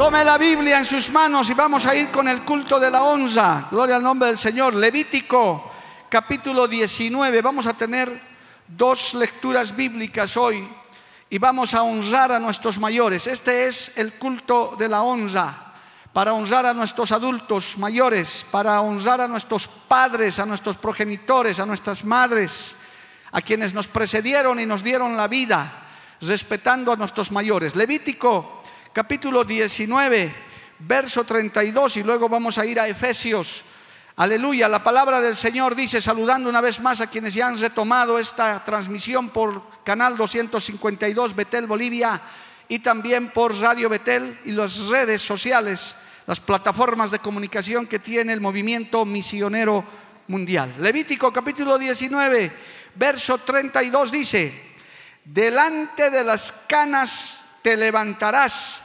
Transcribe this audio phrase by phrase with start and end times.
[0.00, 3.02] Tome la Biblia en sus manos y vamos a ir con el culto de la
[3.02, 3.68] onza.
[3.70, 4.72] Gloria al nombre del Señor.
[4.72, 5.70] Levítico
[6.08, 7.42] capítulo 19.
[7.42, 8.18] Vamos a tener
[8.66, 10.66] dos lecturas bíblicas hoy
[11.28, 13.26] y vamos a honrar a nuestros mayores.
[13.26, 15.74] Este es el culto de la onza,
[16.14, 21.66] para honrar a nuestros adultos mayores, para honrar a nuestros padres, a nuestros progenitores, a
[21.66, 22.74] nuestras madres,
[23.32, 25.70] a quienes nos precedieron y nos dieron la vida,
[26.22, 27.76] respetando a nuestros mayores.
[27.76, 28.59] Levítico
[28.92, 30.34] capítulo 19,
[30.80, 33.64] verso 32 y luego vamos a ir a Efesios.
[34.16, 38.18] Aleluya, la palabra del Señor dice, saludando una vez más a quienes ya han retomado
[38.18, 42.20] esta transmisión por Canal 252 Betel Bolivia
[42.68, 45.94] y también por Radio Betel y las redes sociales,
[46.26, 49.84] las plataformas de comunicación que tiene el movimiento misionero
[50.26, 50.74] mundial.
[50.80, 52.52] Levítico capítulo 19,
[52.96, 54.74] verso 32 dice,
[55.24, 58.80] delante de las canas te levantarás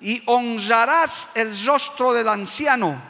[0.00, 3.00] y honrarás el rostro del anciano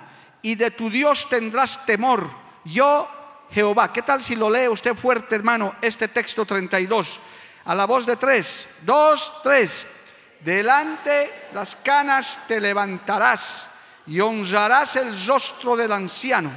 [0.43, 2.29] y de tu Dios tendrás temor.
[2.65, 3.09] Yo,
[3.51, 3.93] Jehová.
[3.93, 7.21] ¿Qué tal si lo lee usted fuerte, hermano, este texto 32?
[7.65, 8.69] A la voz de tres.
[8.83, 9.87] Dos, tres.
[10.41, 13.67] Delante las canas te levantarás
[14.07, 16.53] y honrarás el rostro del anciano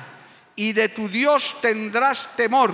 [0.56, 2.74] y de tu Dios tendrás temor.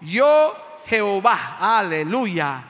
[0.00, 1.58] Yo, Jehová.
[1.60, 2.64] Aleluya.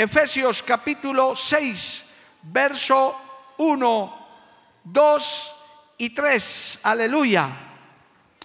[0.00, 2.04] Efesios capítulo 6,
[2.44, 3.20] verso
[3.58, 4.28] 1,
[4.82, 5.54] 2
[5.98, 6.78] y 3.
[6.84, 7.50] Aleluya.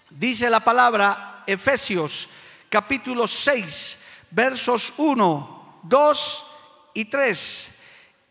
[0.09, 2.27] Dice la palabra Efesios
[2.69, 3.97] capítulo 6,
[4.31, 6.47] versos 1, 2
[6.93, 7.79] y 3.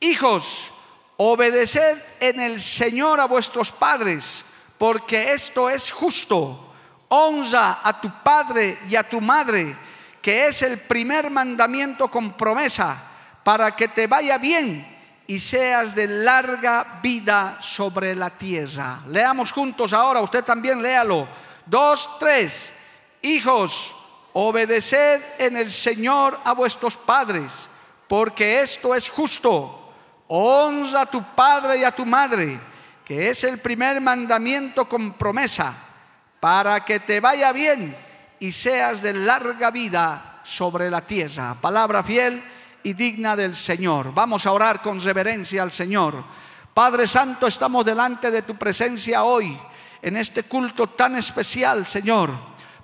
[0.00, 0.70] Hijos,
[1.16, 4.44] obedeced en el Señor a vuestros padres,
[4.76, 6.74] porque esto es justo.
[7.08, 9.74] Honra a tu padre y a tu madre,
[10.20, 13.12] que es el primer mandamiento con promesa,
[13.44, 14.94] para que te vaya bien
[15.26, 19.00] y seas de larga vida sobre la tierra.
[19.06, 21.28] Leamos juntos ahora, usted también léalo.
[21.66, 22.72] Dos, tres.
[23.22, 23.94] Hijos,
[24.32, 27.52] obedeced en el Señor a vuestros padres,
[28.08, 29.80] porque esto es justo.
[30.28, 32.58] Honra a tu padre y a tu madre,
[33.04, 35.74] que es el primer mandamiento con promesa,
[36.40, 37.96] para que te vaya bien
[38.40, 41.56] y seas de larga vida sobre la tierra.
[41.58, 42.42] Palabra fiel
[42.84, 44.14] y digna del Señor.
[44.14, 46.22] Vamos a orar con reverencia al Señor.
[46.72, 49.58] Padre Santo, estamos delante de tu presencia hoy,
[50.02, 52.30] en este culto tan especial, Señor.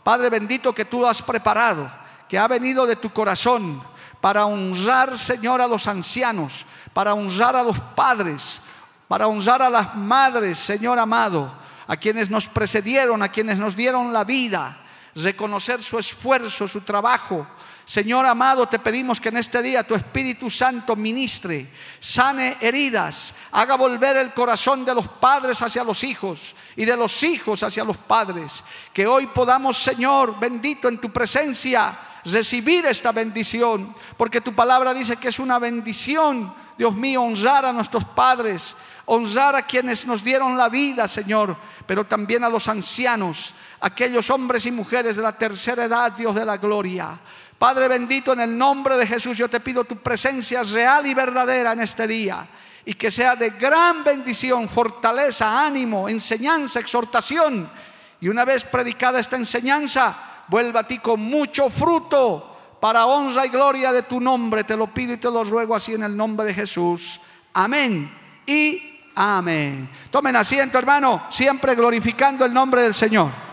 [0.03, 1.91] Padre bendito que tú has preparado,
[2.29, 3.83] que ha venido de tu corazón
[4.21, 8.63] para honrar, Señor, a los ancianos, para honrar a los padres,
[9.07, 11.53] para honrar a las madres, Señor amado,
[11.87, 14.79] a quienes nos precedieron, a quienes nos dieron la vida,
[15.15, 17.47] reconocer su esfuerzo, su trabajo,
[17.91, 21.67] Señor amado, te pedimos que en este día tu Espíritu Santo ministre,
[21.99, 27.21] sane heridas, haga volver el corazón de los padres hacia los hijos y de los
[27.25, 28.63] hijos hacia los padres.
[28.93, 35.17] Que hoy podamos, Señor, bendito en tu presencia, recibir esta bendición, porque tu palabra dice
[35.17, 40.57] que es una bendición, Dios mío, honrar a nuestros padres, honrar a quienes nos dieron
[40.57, 41.57] la vida, Señor,
[41.89, 46.45] pero también a los ancianos, aquellos hombres y mujeres de la tercera edad, Dios de
[46.45, 47.19] la gloria.
[47.61, 51.73] Padre bendito, en el nombre de Jesús yo te pido tu presencia real y verdadera
[51.73, 52.49] en este día
[52.87, 57.71] y que sea de gran bendición, fortaleza, ánimo, enseñanza, exhortación.
[58.19, 60.17] Y una vez predicada esta enseñanza,
[60.49, 64.65] vuelva a ti con mucho fruto para honra y gloria de tu nombre.
[64.65, 67.21] Te lo pido y te lo ruego así en el nombre de Jesús.
[67.53, 68.11] Amén
[68.47, 69.87] y amén.
[70.11, 73.50] Tomen asiento, hermano, siempre glorificando el nombre del Señor.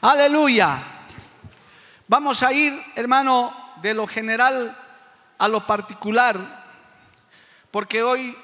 [0.00, 0.80] Aleluya.
[2.06, 3.52] Vamos a ir, hermano,
[3.82, 4.76] de lo general
[5.38, 6.66] a lo particular,
[7.72, 8.36] porque hoy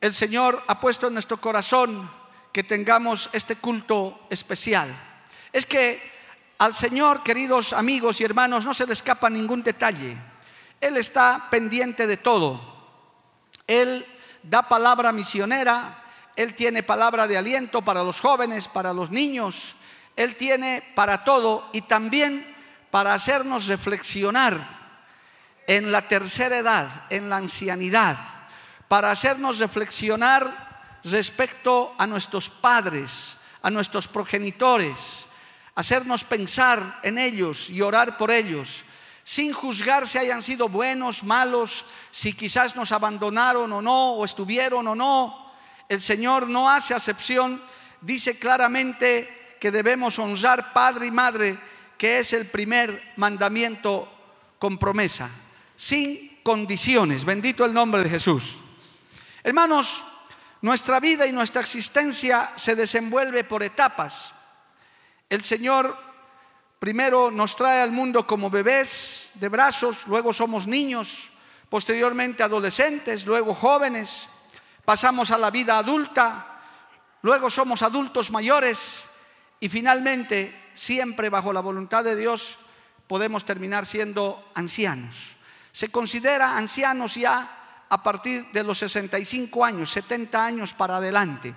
[0.00, 2.10] el Señor ha puesto en nuestro corazón
[2.50, 4.88] que tengamos este culto especial.
[5.52, 6.00] Es que
[6.56, 10.16] al Señor, queridos amigos y hermanos, no se le escapa ningún detalle.
[10.80, 12.58] Él está pendiente de todo.
[13.66, 14.06] Él
[14.42, 16.02] da palabra misionera,
[16.36, 19.74] Él tiene palabra de aliento para los jóvenes, para los niños,
[20.18, 22.44] Él tiene para todo y también
[22.90, 24.58] para hacernos reflexionar
[25.68, 28.18] en la tercera edad, en la ancianidad,
[28.88, 35.28] para hacernos reflexionar respecto a nuestros padres, a nuestros progenitores,
[35.76, 38.84] hacernos pensar en ellos y orar por ellos,
[39.22, 44.88] sin juzgar si hayan sido buenos, malos, si quizás nos abandonaron o no, o estuvieron
[44.88, 45.52] o no.
[45.88, 47.62] El Señor no hace acepción,
[48.00, 51.58] dice claramente que debemos honrar padre y madre,
[51.96, 54.08] que es el primer mandamiento
[54.58, 55.30] con promesa,
[55.76, 57.24] sin condiciones.
[57.24, 58.56] Bendito el nombre de Jesús.
[59.42, 60.02] Hermanos,
[60.62, 64.32] nuestra vida y nuestra existencia se desenvuelve por etapas.
[65.28, 65.96] El Señor
[66.78, 71.28] primero nos trae al mundo como bebés de brazos, luego somos niños,
[71.68, 74.28] posteriormente adolescentes, luego jóvenes,
[74.84, 76.60] pasamos a la vida adulta,
[77.22, 79.04] luego somos adultos mayores
[79.60, 82.56] y finalmente, siempre bajo la voluntad de Dios,
[83.06, 85.36] podemos terminar siendo ancianos.
[85.72, 91.54] Se considera ancianos ya a partir de los 65 años, 70 años para adelante.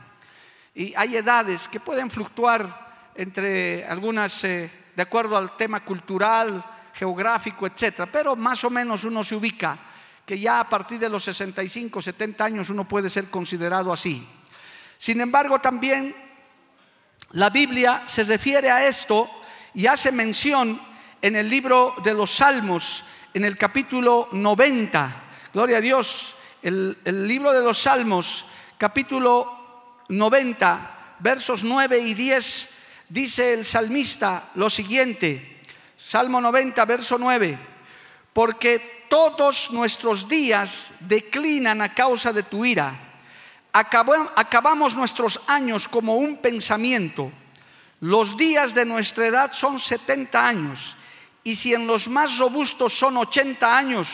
[0.74, 6.64] Y hay edades que pueden fluctuar entre algunas, eh, de acuerdo al tema cultural,
[6.94, 9.78] geográfico, etcétera, pero más o menos uno se ubica
[10.26, 14.26] que ya a partir de los 65, 70 años uno puede ser considerado así.
[14.98, 16.16] Sin embargo, también
[17.34, 19.30] la Biblia se refiere a esto
[19.74, 20.82] y hace mención
[21.22, 25.22] en el libro de los Salmos, en el capítulo 90,
[25.54, 26.36] Gloria a Dios.
[26.62, 26.98] El,
[27.28, 28.46] libro de los Salmos,
[28.78, 32.70] capítulo 90, versos 9 y 10,
[33.10, 35.62] dice el salmista lo siguiente.
[35.98, 37.58] Salmo 90, verso 9.
[38.32, 43.11] Porque todos nuestros días declinan a causa de tu ira.
[43.74, 47.32] Acabamos nuestros años como un pensamiento.
[48.02, 50.96] Los días de nuestra edad son 70 años.
[51.44, 54.08] Y si en los más robustos son 80 años,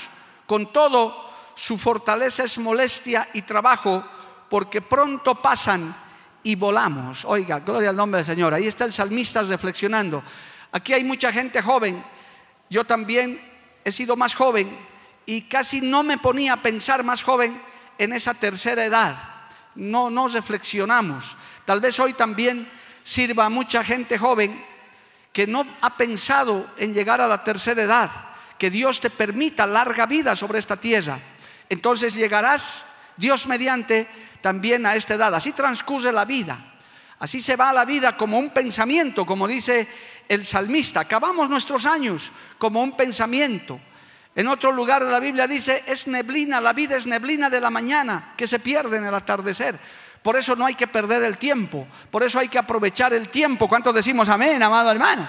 [0.46, 4.04] con todo, su fortaleza es molestia y trabajo,
[4.50, 5.96] porque pronto pasan
[6.44, 7.26] y volamos.
[7.26, 8.54] Oiga, gloria al nombre del Señor.
[8.54, 10.24] Ahí está el salmista reflexionando.
[10.72, 12.02] Aquí hay mucha gente joven.
[12.70, 13.42] Yo también
[13.84, 14.70] he sido más joven
[15.26, 17.62] y casi no me ponía a pensar más joven
[17.98, 19.37] en esa tercera edad.
[19.78, 21.38] No nos reflexionamos.
[21.64, 22.68] Tal vez hoy también
[23.04, 24.66] sirva a mucha gente joven
[25.32, 28.12] que no ha pensado en llegar a la tercera edad.
[28.58, 31.20] Que Dios te permita larga vida sobre esta tierra
[31.70, 32.86] entonces llegarás,
[33.16, 34.08] Dios mediante,
[34.42, 35.34] también a esta edad.
[35.36, 36.58] Así transcurre la vida.
[37.20, 39.88] Así se va la vida como un pensamiento, como dice
[40.28, 41.02] el salmista.
[41.02, 43.80] Acabamos nuestros años como un pensamiento.
[44.38, 47.72] En otro lugar de la Biblia dice, es neblina, la vida es neblina de la
[47.72, 49.80] mañana que se pierde en el atardecer.
[50.22, 53.68] Por eso no hay que perder el tiempo, por eso hay que aprovechar el tiempo.
[53.68, 55.28] ¿Cuántos decimos amén, amado hermano?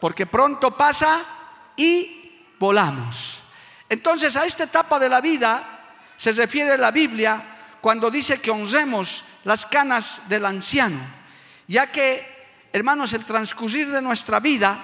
[0.00, 1.22] Porque pronto pasa
[1.76, 3.40] y volamos.
[3.90, 5.84] Entonces a esta etapa de la vida
[6.16, 7.42] se refiere la Biblia
[7.82, 11.00] cuando dice que honremos las canas del anciano,
[11.66, 12.26] ya que,
[12.72, 14.78] hermanos, el transcurrir de nuestra vida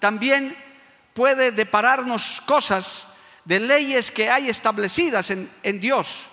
[0.00, 0.69] también
[1.14, 3.06] puede depararnos cosas
[3.44, 6.26] de leyes que hay establecidas en, en Dios,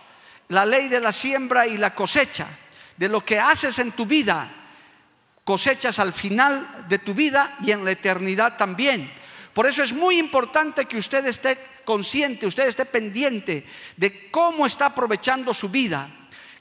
[0.50, 2.48] la ley de la siembra y la cosecha,
[2.96, 4.50] de lo que haces en tu vida,
[5.44, 9.12] cosechas al final de tu vida y en la eternidad también.
[9.54, 14.88] Por eso es muy importante que usted esté consciente, usted esté pendiente de cómo está
[14.88, 16.10] aprovechando su vida.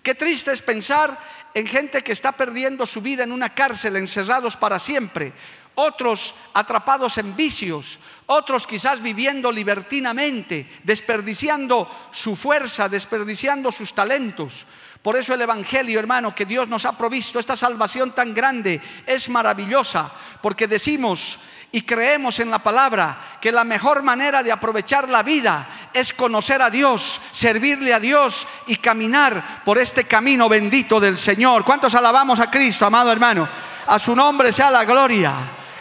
[0.02, 1.19] Qué triste es pensar
[1.52, 5.33] en gente que está perdiendo su vida en una cárcel, encerrados para siempre,
[5.75, 14.66] otros atrapados en vicios, otros quizás viviendo libertinamente, desperdiciando su fuerza, desperdiciando sus talentos.
[15.02, 19.28] Por eso el Evangelio, hermano, que Dios nos ha provisto, esta salvación tan grande, es
[19.28, 20.11] maravillosa,
[20.42, 21.38] porque decimos,
[21.71, 26.61] y creemos en la palabra que la mejor manera de aprovechar la vida es conocer
[26.62, 31.64] a Dios, servirle a Dios y caminar por este camino bendito del Señor.
[31.64, 33.49] ¿Cuántos alabamos a Cristo, amado hermano?
[33.87, 35.35] A su nombre sea la gloria.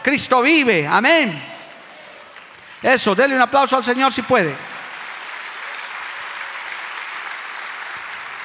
[0.04, 1.55] Cristo vive, amén.
[2.82, 4.56] Eso, denle un aplauso al Señor si puede.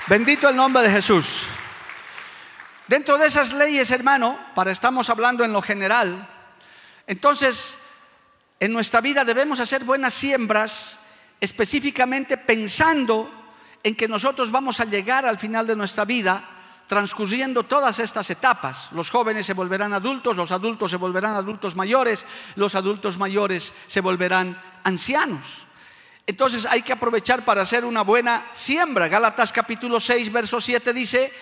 [0.07, 1.45] Bendito el nombre de Jesús.
[2.87, 6.29] Dentro de esas leyes, hermano, para estamos hablando en lo general,
[7.07, 7.77] entonces,
[8.59, 10.97] en nuestra vida debemos hacer buenas siembras
[11.41, 13.31] específicamente pensando
[13.83, 16.43] en que nosotros vamos a llegar al final de nuestra vida
[16.91, 18.89] transcurriendo todas estas etapas.
[18.91, 24.01] Los jóvenes se volverán adultos, los adultos se volverán adultos mayores, los adultos mayores se
[24.01, 25.67] volverán ancianos.
[26.27, 29.07] Entonces hay que aprovechar para hacer una buena siembra.
[29.07, 31.33] Gálatas capítulo 6, verso 7 dice,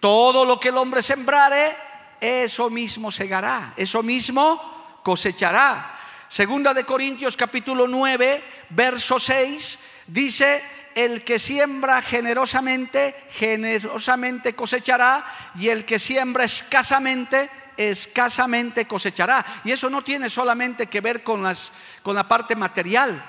[0.00, 1.78] Todo lo que el hombre sembrare,
[2.20, 5.96] eso mismo segará, eso mismo cosechará.
[6.28, 9.78] Segunda de Corintios capítulo 9, verso 6,
[10.08, 10.62] dice,
[10.94, 15.24] el que siembra generosamente, generosamente cosechará,
[15.58, 19.44] y el que siembra escasamente, escasamente cosechará.
[19.64, 23.22] Y eso no tiene solamente que ver con, las, con la parte material,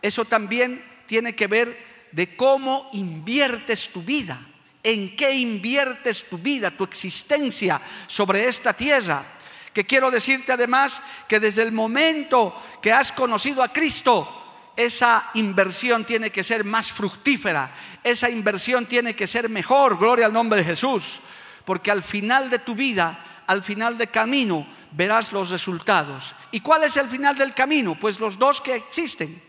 [0.00, 4.40] eso también tiene que ver de cómo inviertes tu vida,
[4.82, 9.24] en qué inviertes tu vida, tu existencia sobre esta tierra.
[9.72, 14.47] Que quiero decirte además que desde el momento que has conocido a Cristo,
[14.78, 17.72] esa inversión tiene que ser más fructífera,
[18.04, 21.18] esa inversión tiene que ser mejor, gloria al nombre de Jesús,
[21.64, 26.32] porque al final de tu vida, al final del camino, verás los resultados.
[26.52, 27.96] ¿Y cuál es el final del camino?
[27.96, 29.42] Pues los dos que existen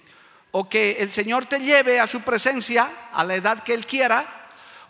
[0.50, 4.26] o que el Señor te lleve a su presencia a la edad que Él quiera,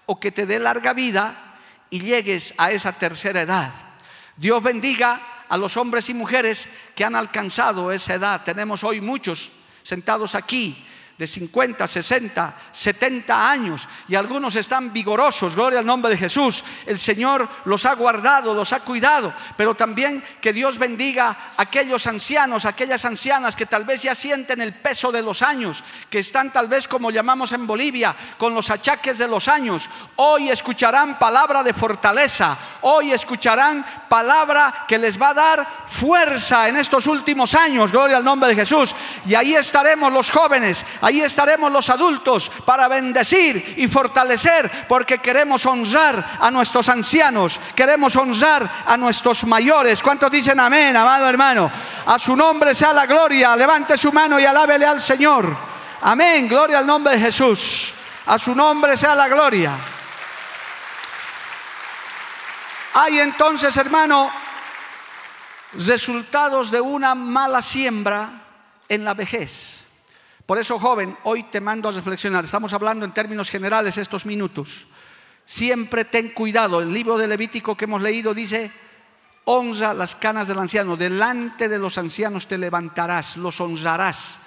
[0.06, 1.58] o que te dé larga vida
[1.90, 3.74] y llegues a esa tercera edad.
[4.38, 8.42] Dios bendiga a los hombres y mujeres que han alcanzado esa edad.
[8.46, 9.52] Tenemos hoy muchos
[9.90, 10.86] sentados aquí
[11.18, 16.64] de 50, 60, 70 años y algunos están vigorosos, gloria al nombre de Jesús.
[16.86, 21.28] El Señor los ha guardado, los ha cuidado, pero también que Dios bendiga
[21.58, 25.84] a aquellos ancianos, aquellas ancianas que tal vez ya sienten el peso de los años,
[26.10, 29.90] que están tal vez como llamamos en Bolivia, con los achaques de los años.
[30.16, 36.76] Hoy escucharán palabra de fortaleza, hoy escucharán palabra que les va a dar fuerza en
[36.76, 38.94] estos últimos años, gloria al nombre de Jesús.
[39.26, 45.66] Y ahí estaremos los jóvenes, Ahí estaremos los adultos para bendecir y fortalecer porque queremos
[45.66, 50.02] honrar a nuestros ancianos, queremos honrar a nuestros mayores.
[50.02, 51.72] ¿Cuántos dicen amén, amado hermano?
[52.06, 53.56] A su nombre sea la gloria.
[53.56, 55.56] Levante su mano y alábele al Señor.
[56.02, 57.94] Amén, gloria al nombre de Jesús.
[58.26, 59.72] A su nombre sea la gloria.
[62.94, 64.32] Hay entonces, hermano,
[65.74, 68.46] resultados de una mala siembra
[68.88, 69.80] en la vejez.
[70.46, 72.44] Por eso, joven, hoy te mando a reflexionar.
[72.44, 74.88] Estamos hablando en términos generales estos minutos.
[75.46, 76.82] Siempre ten cuidado.
[76.82, 78.72] El libro de Levítico que hemos leído dice,
[79.46, 80.98] honra las canas del anciano.
[80.98, 84.40] Delante de los ancianos te levantarás, los honrarás.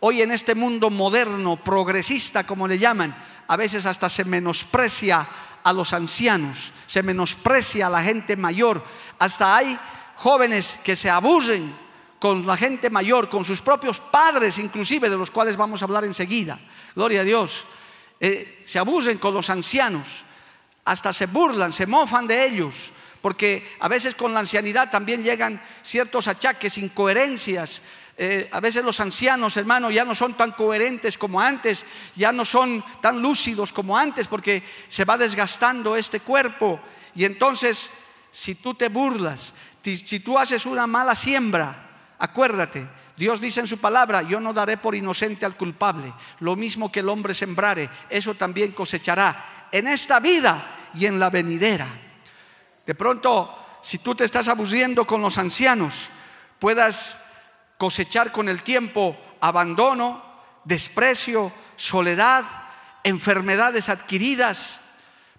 [0.00, 5.26] Hoy en este mundo moderno, progresista, como le llaman, a veces hasta se menosprecia
[5.64, 8.84] a los ancianos, se menosprecia a la gente mayor.
[9.18, 9.78] Hasta hay
[10.16, 11.74] jóvenes que se aburren
[12.20, 16.04] con la gente mayor, con sus propios padres inclusive, de los cuales vamos a hablar
[16.04, 16.58] enseguida.
[16.94, 17.64] Gloria a Dios.
[18.20, 20.24] Eh, se abusen con los ancianos,
[20.84, 25.60] hasta se burlan, se mofan de ellos, porque a veces con la ancianidad también llegan
[25.82, 27.82] ciertos achaques, incoherencias.
[28.16, 32.44] Eh, a veces los ancianos, hermanos, ya no son tan coherentes como antes, ya no
[32.44, 36.80] son tan lúcidos como antes, porque se va desgastando este cuerpo.
[37.14, 37.90] Y entonces,
[38.30, 39.52] si tú te burlas,
[39.82, 41.84] si tú haces una mala siembra,
[42.18, 46.12] Acuérdate, Dios dice en su palabra, yo no daré por inocente al culpable.
[46.40, 51.30] Lo mismo que el hombre sembrare, eso también cosechará en esta vida y en la
[51.30, 51.86] venidera.
[52.86, 56.08] De pronto, si tú te estás aburriendo con los ancianos,
[56.58, 57.18] puedas
[57.78, 60.22] cosechar con el tiempo abandono,
[60.64, 62.44] desprecio, soledad,
[63.02, 64.80] enfermedades adquiridas.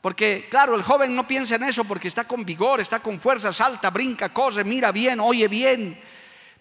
[0.01, 3.51] Porque, claro, el joven no piensa en eso porque está con vigor, está con fuerza,
[3.51, 6.00] salta, brinca, corre, mira bien, oye bien.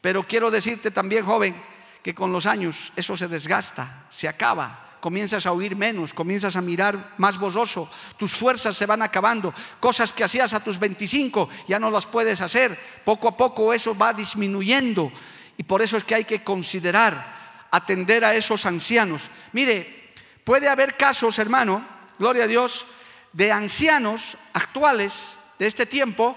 [0.01, 1.55] Pero quiero decirte también, joven,
[2.03, 4.97] que con los años eso se desgasta, se acaba.
[5.01, 10.15] Comienzas a oír menos, comienzas a mirar más borroso, tus fuerzas se van acabando, cosas
[10.15, 14.15] que hacías a tus 25 ya no las puedes hacer, poco a poco eso va
[14.15, 15.13] disminuyendo
[15.57, 19.23] y por eso es que hay que considerar atender a esos ancianos.
[19.53, 20.13] Mire,
[20.45, 21.85] puede haber casos, hermano,
[22.19, 22.87] gloria a Dios,
[23.33, 26.37] de ancianos actuales de este tiempo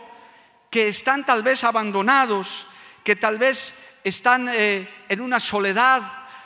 [0.69, 2.65] que están tal vez abandonados,
[3.03, 6.01] que tal vez están eh, en una soledad,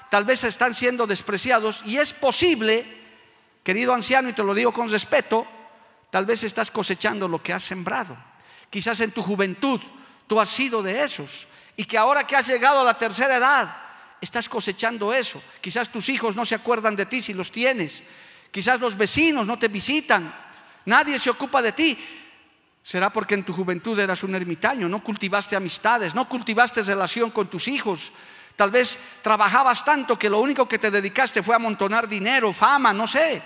[0.09, 2.85] tal vez están siendo despreciados y es posible,
[3.63, 5.47] querido anciano, y te lo digo con respeto,
[6.09, 8.17] tal vez estás cosechando lo que has sembrado.
[8.69, 9.79] Quizás en tu juventud
[10.27, 11.47] tú has sido de esos
[11.81, 13.75] y que ahora que has llegado a la tercera edad
[14.21, 15.41] estás cosechando eso.
[15.59, 18.03] Quizás tus hijos no se acuerdan de ti si los tienes.
[18.51, 20.31] Quizás los vecinos no te visitan.
[20.85, 21.97] Nadie se ocupa de ti.
[22.83, 27.47] Será porque en tu juventud eras un ermitaño, no cultivaste amistades, no cultivaste relación con
[27.47, 28.11] tus hijos.
[28.55, 33.07] Tal vez trabajabas tanto que lo único que te dedicaste fue amontonar dinero, fama, no
[33.07, 33.41] sé.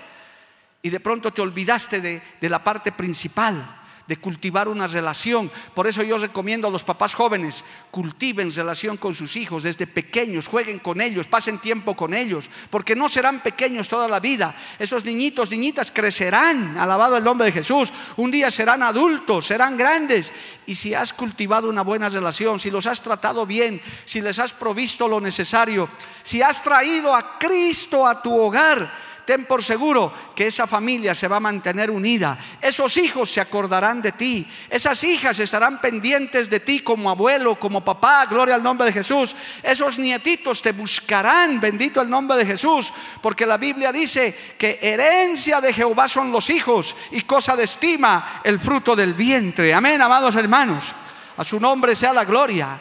[0.82, 3.85] Y de pronto te olvidaste de, la parte principal.
[4.06, 5.50] De cultivar una relación.
[5.74, 10.48] Por eso yo recomiendo a los papás jóvenes, cultiven relación con sus hijos desde pequeños,
[10.48, 14.54] jueguen con ellos, pasen tiempo con ellos, porque no serán pequeños toda la vida.
[14.78, 17.92] Esos niñitos, niñitas crecerán, alabado el nombre de Jesús.
[18.16, 20.32] Un día serán adultos, serán grandes.
[20.66, 24.52] Y si has cultivado una buena relación, si los has tratado bien, si les has
[24.52, 25.88] provisto lo necesario,
[26.22, 31.26] si has traído a Cristo a tu hogar, ten por seguro que esa familia se
[31.26, 32.38] va a mantener unida.
[32.60, 34.46] Esos hijos se acordarán de ti.
[34.70, 38.26] Esas hijas estarán pendientes de ti como abuelo, como papá.
[38.26, 39.34] Gloria al nombre de Jesús.
[39.62, 41.60] Esos nietitos te buscarán.
[41.60, 42.92] Bendito el nombre de Jesús.
[43.20, 48.40] Porque la Biblia dice que herencia de Jehová son los hijos y cosa de estima
[48.44, 49.74] el fruto del vientre.
[49.74, 50.94] Amén, amados hermanos.
[51.36, 52.78] A su nombre sea la gloria.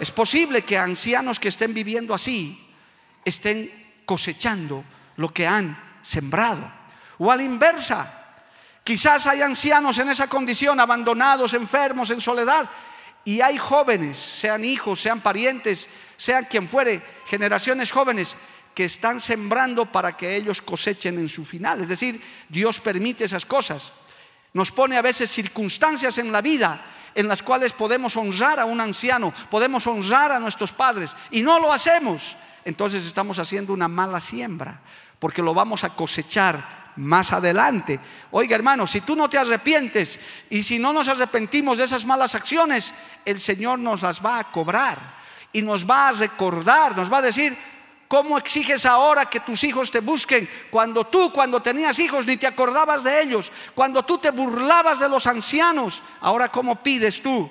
[0.00, 2.60] Es posible que ancianos que estén viviendo así
[3.24, 4.84] estén cosechando
[5.16, 6.70] lo que han sembrado.
[7.18, 8.36] O a la inversa,
[8.82, 12.68] quizás hay ancianos en esa condición, abandonados, enfermos, en soledad,
[13.24, 18.36] y hay jóvenes, sean hijos, sean parientes, sean quien fuere, generaciones jóvenes,
[18.74, 21.80] que están sembrando para que ellos cosechen en su final.
[21.80, 23.92] Es decir, Dios permite esas cosas.
[24.52, 28.80] Nos pone a veces circunstancias en la vida en las cuales podemos honrar a un
[28.80, 32.36] anciano, podemos honrar a nuestros padres, y no lo hacemos.
[32.64, 34.80] Entonces estamos haciendo una mala siembra
[35.18, 37.98] porque lo vamos a cosechar más adelante.
[38.30, 40.18] Oiga hermano, si tú no te arrepientes
[40.50, 42.92] y si no nos arrepentimos de esas malas acciones,
[43.24, 44.98] el Señor nos las va a cobrar
[45.52, 47.56] y nos va a recordar, nos va a decir,
[48.08, 52.46] ¿cómo exiges ahora que tus hijos te busquen cuando tú, cuando tenías hijos, ni te
[52.46, 53.50] acordabas de ellos?
[53.74, 57.50] Cuando tú te burlabas de los ancianos, ahora ¿cómo pides tú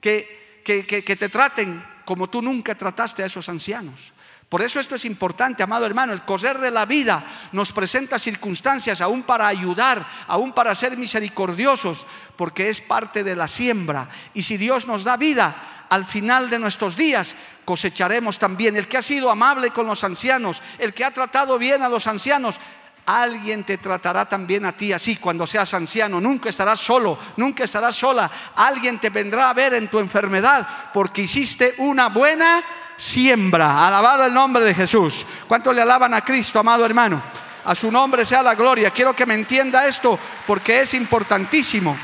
[0.00, 4.12] que, que, que te traten como tú nunca trataste a esos ancianos?
[4.48, 6.14] Por eso esto es importante, amado hermano.
[6.14, 12.06] El correr de la vida nos presenta circunstancias aún para ayudar, aún para ser misericordiosos,
[12.34, 14.08] porque es parte de la siembra.
[14.32, 15.54] Y si Dios nos da vida,
[15.90, 17.34] al final de nuestros días
[17.66, 18.76] cosecharemos también.
[18.76, 22.06] El que ha sido amable con los ancianos, el que ha tratado bien a los
[22.06, 22.56] ancianos,
[23.04, 26.22] alguien te tratará también a ti así cuando seas anciano.
[26.22, 28.30] Nunca estarás solo, nunca estarás sola.
[28.56, 32.64] Alguien te vendrá a ver en tu enfermedad porque hiciste una buena
[32.98, 33.86] siembra.
[33.86, 35.24] Alabado el nombre de Jesús.
[35.46, 37.22] ¿Cuánto le alaban a Cristo, amado hermano?
[37.64, 38.90] A su nombre sea la gloria.
[38.90, 41.96] Quiero que me entienda esto porque es importantísimo.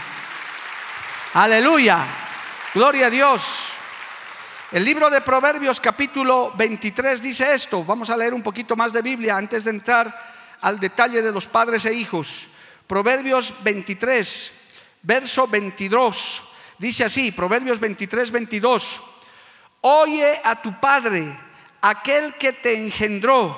[1.34, 2.06] Aleluya.
[2.72, 3.42] Gloria a Dios.
[4.70, 7.84] El libro de Proverbios capítulo 23 dice esto.
[7.84, 11.46] Vamos a leer un poquito más de Biblia antes de entrar al detalle de los
[11.46, 12.46] padres e hijos.
[12.86, 14.52] Proverbios 23,
[15.02, 16.42] verso 22.
[16.78, 19.00] Dice así, Proverbios 23, 22.
[19.86, 21.36] Oye a tu padre,
[21.82, 23.54] aquel que te engendró,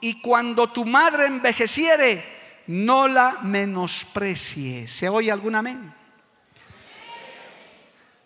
[0.00, 2.24] y cuando tu madre envejeciere,
[2.66, 4.88] no la menosprecie.
[4.88, 5.94] ¿Se oye algún amén?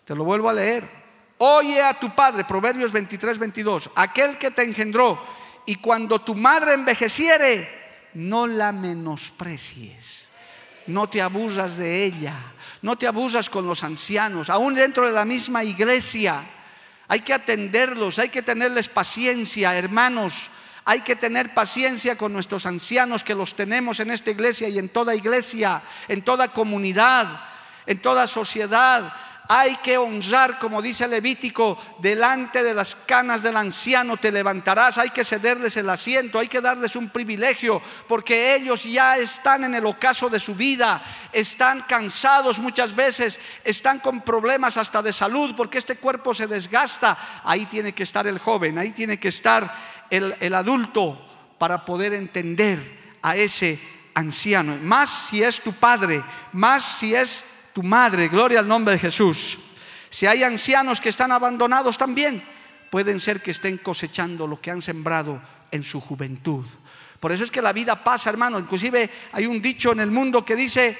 [0.05, 0.89] Te lo vuelvo a leer.
[1.37, 5.23] Oye a tu padre, Proverbios 23, 22, aquel que te engendró,
[5.67, 7.69] y cuando tu madre envejeciere,
[8.15, 10.29] no la menosprecies.
[10.87, 12.35] No te abusas de ella,
[12.81, 16.43] no te abusas con los ancianos, aún dentro de la misma iglesia.
[17.07, 20.49] Hay que atenderlos, hay que tenerles paciencia, hermanos.
[20.87, 24.89] Hay que tener paciencia con nuestros ancianos que los tenemos en esta iglesia y en
[24.89, 27.41] toda iglesia, en toda comunidad,
[27.87, 29.11] en toda sociedad.
[29.47, 34.97] Hay que honrar, como dice Levítico, delante de las canas del anciano te levantarás.
[34.97, 39.75] Hay que cederles el asiento, hay que darles un privilegio, porque ellos ya están en
[39.75, 45.53] el ocaso de su vida, están cansados muchas veces, están con problemas hasta de salud,
[45.55, 47.41] porque este cuerpo se desgasta.
[47.43, 49.75] Ahí tiene que estar el joven, ahí tiene que estar
[50.09, 51.23] el, el adulto
[51.59, 53.79] para poder entender a ese
[54.15, 54.77] anciano.
[54.81, 57.43] Más si es tu padre, más si es
[57.75, 59.57] tu madre, gloria al nombre de Jesús.
[60.09, 62.41] Si hay ancianos que están abandonados también,
[62.89, 66.63] pueden ser que estén cosechando lo que han sembrado en su juventud.
[67.19, 68.57] Por eso es que la vida pasa, hermano.
[68.57, 70.97] Inclusive hay un dicho en el mundo que dice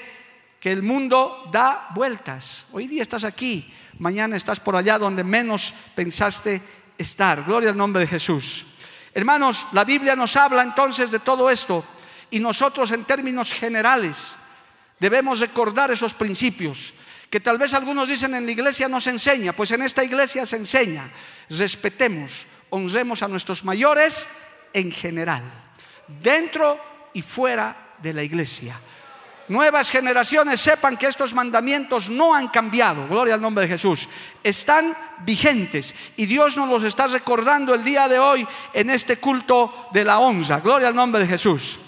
[0.59, 2.65] que el mundo da vueltas.
[2.73, 6.61] Hoy día estás aquí, mañana estás por allá donde menos pensaste
[6.97, 7.45] estar.
[7.45, 8.65] Gloria al nombre de Jesús.
[9.13, 11.85] Hermanos, la Biblia nos habla entonces de todo esto
[12.31, 14.35] y nosotros en términos generales
[14.99, 16.93] Debemos recordar esos principios
[17.29, 20.45] que tal vez algunos dicen en la iglesia no se enseña, pues en esta iglesia
[20.45, 21.11] se enseña.
[21.49, 24.27] Respetemos, honremos a nuestros mayores
[24.71, 25.43] en general,
[26.21, 26.79] dentro
[27.13, 28.79] y fuera de la iglesia.
[29.47, 34.09] Nuevas generaciones sepan que estos mandamientos no han cambiado, gloria al nombre de Jesús,
[34.43, 39.87] están vigentes y Dios nos los está recordando el día de hoy en este culto
[39.93, 41.79] de la onza, gloria al nombre de Jesús.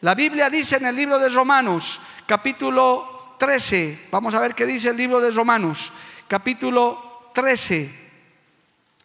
[0.00, 4.90] La Biblia dice en el libro de Romanos, capítulo 13, vamos a ver qué dice
[4.90, 5.92] el libro de Romanos,
[6.28, 8.04] capítulo 13.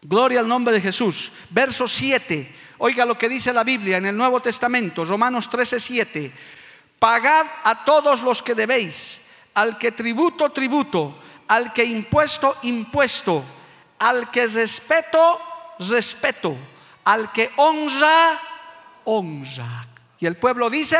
[0.01, 1.31] Gloria al nombre de Jesús.
[1.49, 2.55] Verso 7.
[2.77, 6.31] Oiga lo que dice la Biblia en el Nuevo Testamento, Romanos 13, 7.
[6.97, 9.19] Pagad a todos los que debéis,
[9.53, 13.43] al que tributo, tributo, al que impuesto, impuesto,
[13.99, 15.39] al que respeto,
[15.79, 16.55] respeto,
[17.03, 18.39] al que honra,
[19.03, 19.85] honra.
[20.19, 20.97] Y el pueblo dice,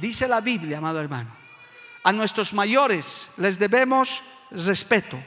[0.00, 1.30] dice la Biblia, amado hermano,
[2.04, 5.18] a nuestros mayores les debemos respeto.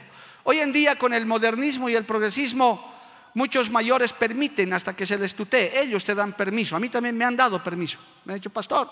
[0.44, 2.92] Hoy en día con el modernismo y el progresismo,
[3.34, 6.76] muchos mayores permiten hasta que se les tutee, ellos te dan permiso.
[6.76, 7.98] A mí también me han dado permiso.
[8.24, 8.90] Me han dicho, pastor,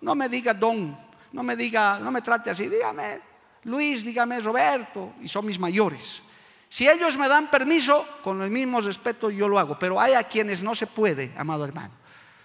[0.00, 0.96] no me diga don,
[1.32, 3.20] no me diga, no me trate así, dígame
[3.64, 6.22] Luis, dígame Roberto, y son mis mayores.
[6.68, 10.24] Si ellos me dan permiso, con el mismo respeto yo lo hago, pero hay a
[10.24, 11.94] quienes no se puede, amado hermano.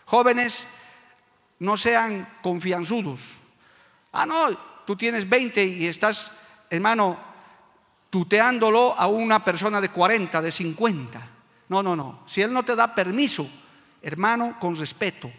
[0.06, 0.66] Jóvenes,
[1.60, 3.22] no sean confianzudos.
[4.12, 4.50] Ah, no,
[4.86, 6.32] tú tienes 20 y estás,
[6.70, 7.18] hermano,
[8.10, 11.28] tuteándolo a una persona de 40, de 50.
[11.70, 12.22] No, no, no.
[12.26, 13.48] Si él no te da permiso,
[14.02, 15.32] hermano, con respeto,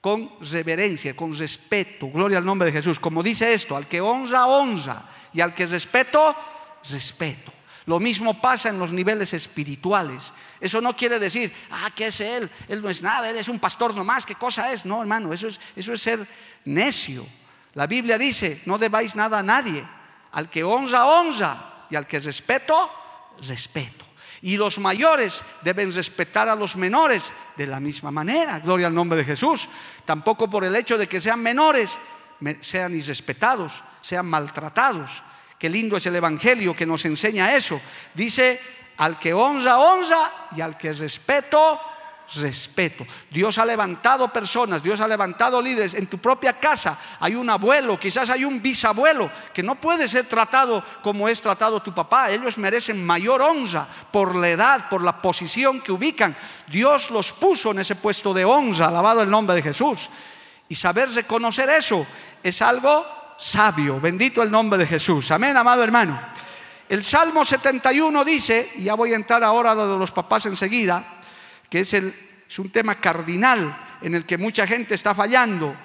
[0.00, 2.98] con reverencia, con respeto, gloria al nombre de Jesús.
[2.98, 6.34] Como dice esto, al que honra, honra, y al que respeto,
[6.90, 7.52] respeto.
[7.88, 10.30] Lo mismo pasa en los niveles espirituales.
[10.60, 12.50] Eso no quiere decir, ah, ¿qué es él?
[12.68, 14.84] Él no es nada, él es un pastor nomás, ¿qué cosa es?
[14.84, 16.28] No, hermano, eso es, eso es ser
[16.66, 17.24] necio.
[17.72, 19.82] La Biblia dice, no debáis nada a nadie.
[20.32, 21.86] Al que honra, honra.
[21.88, 22.90] Y al que respeto,
[23.40, 24.04] respeto.
[24.42, 28.60] Y los mayores deben respetar a los menores de la misma manera.
[28.60, 29.66] Gloria al nombre de Jesús.
[30.04, 31.96] Tampoco por el hecho de que sean menores,
[32.60, 35.22] sean irrespetados, sean maltratados.
[35.58, 37.80] Qué lindo es el Evangelio que nos enseña eso.
[38.14, 38.60] Dice,
[38.98, 41.80] al que honra, honra y al que respeto,
[42.36, 43.06] respeto.
[43.30, 45.94] Dios ha levantado personas, Dios ha levantado líderes.
[45.94, 50.26] En tu propia casa hay un abuelo, quizás hay un bisabuelo que no puede ser
[50.26, 52.30] tratado como es tratado tu papá.
[52.30, 56.36] Ellos merecen mayor honra por la edad, por la posición que ubican.
[56.66, 60.10] Dios los puso en ese puesto de honra, alabado el nombre de Jesús.
[60.68, 62.06] Y saber reconocer eso
[62.42, 64.00] es algo sabio.
[64.00, 65.30] Bendito el nombre de Jesús.
[65.30, 66.20] Amén, amado hermano.
[66.88, 71.20] El Salmo 71 dice, y ya voy a entrar ahora de los papás enseguida,
[71.70, 75.76] que es, es un tema cardinal en el que mucha gente está fallando.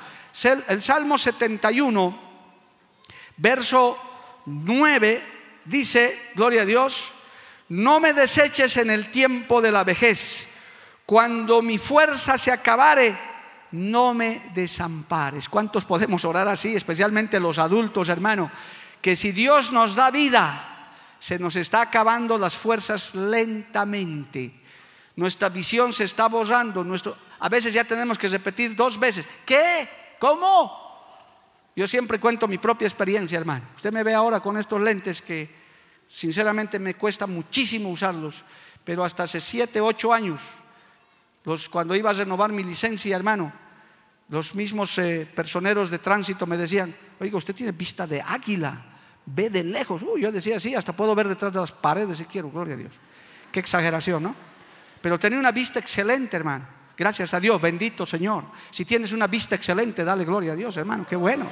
[0.67, 2.19] El Salmo 71,
[3.37, 3.97] verso
[4.45, 5.23] 9,
[5.65, 7.11] dice, gloria a Dios,
[7.69, 10.47] no me deseches en el tiempo de la vejez,
[11.05, 13.32] cuando mi fuerza se acabare
[13.73, 15.49] no me desampares.
[15.49, 16.75] ¿Cuántos podemos orar así?
[16.75, 18.51] Especialmente los adultos, hermano.
[19.01, 24.61] Que si Dios nos da vida, se nos está acabando las fuerzas lentamente.
[25.15, 26.83] Nuestra visión se está borrando.
[26.83, 29.25] Nuestro, a veces ya tenemos que repetir dos veces.
[29.43, 29.89] ¿Qué?
[30.19, 30.83] ¿Cómo?
[31.75, 33.65] Yo siempre cuento mi propia experiencia, hermano.
[33.75, 35.49] Usted me ve ahora con estos lentes que
[36.07, 38.43] sinceramente me cuesta muchísimo usarlos,
[38.83, 40.41] pero hasta hace siete, ocho años,
[41.43, 43.62] los, cuando iba a renovar mi licencia, hermano,
[44.33, 48.83] los mismos eh, personeros de tránsito me decían, oiga, usted tiene vista de águila,
[49.27, 50.01] ve de lejos.
[50.19, 52.93] yo decía, sí, hasta puedo ver detrás de las paredes si quiero, gloria a Dios.
[53.51, 54.35] Qué exageración, ¿no?
[55.03, 56.65] Pero tenía una vista excelente, hermano.
[56.97, 58.45] Gracias a Dios, bendito Señor.
[58.71, 61.51] Si tienes una vista excelente, dale gloria a Dios, hermano, qué bueno.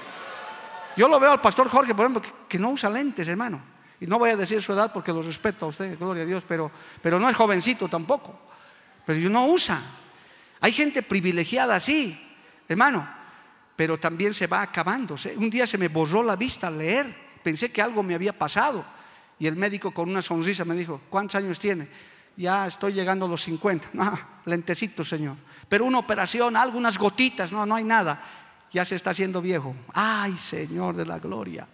[0.98, 3.62] Yo lo veo al pastor Jorge, por ejemplo, que, no usa lentes, hermano.
[4.00, 6.44] Y no voy a decir su edad porque lo respeto a usted, gloria a Dios,
[6.48, 8.40] pero, pero no es jovencito tampoco.
[9.06, 9.80] Pero no usa.
[10.62, 12.30] Hay gente privilegiada así
[12.68, 13.08] hermano,
[13.76, 15.16] pero también se va acabando.
[15.38, 18.86] Un día se me borró la vista al leer, pensé que algo me había pasado.
[19.40, 21.88] Y el médico con una sonrisa me dijo, ¿cuántos años tiene?
[22.38, 23.90] Ya estoy llegando a los 50.
[23.94, 25.36] No, lentecito, Señor.
[25.68, 28.22] Pero una operación, algunas gotitas, no, no hay nada.
[28.72, 29.76] Ya se está haciendo viejo.
[29.94, 31.68] Ay, Señor de la gloria.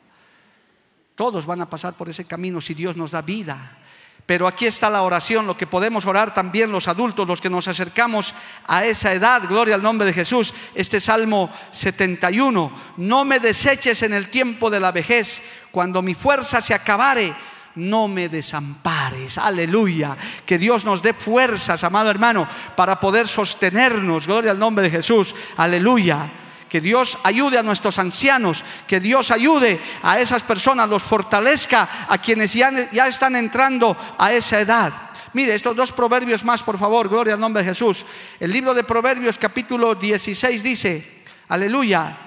[1.15, 3.79] Todos van a pasar por ese camino si Dios nos da vida.
[4.27, 7.69] Pero aquí está la oración, lo que podemos orar también los adultos, los que nos
[7.69, 8.35] acercamos
[8.67, 10.53] a esa edad, gloria al nombre de Jesús.
[10.75, 16.61] Este Salmo 71, no me deseches en el tiempo de la vejez, cuando mi fuerza
[16.61, 17.33] se acabare,
[17.75, 19.37] no me desampares.
[19.37, 20.17] Aleluya.
[20.45, 24.27] Que Dios nos dé fuerzas, amado hermano, para poder sostenernos.
[24.27, 25.33] Gloria al nombre de Jesús.
[25.55, 26.29] Aleluya.
[26.69, 32.17] Que Dios ayude a nuestros ancianos, que Dios ayude a esas personas, los fortalezca a
[32.17, 34.93] quienes ya, ya están entrando a esa edad.
[35.33, 38.05] Mire, estos dos proverbios más, por favor, gloria al nombre de Jesús.
[38.39, 42.17] El libro de Proverbios capítulo 16 dice, aleluya,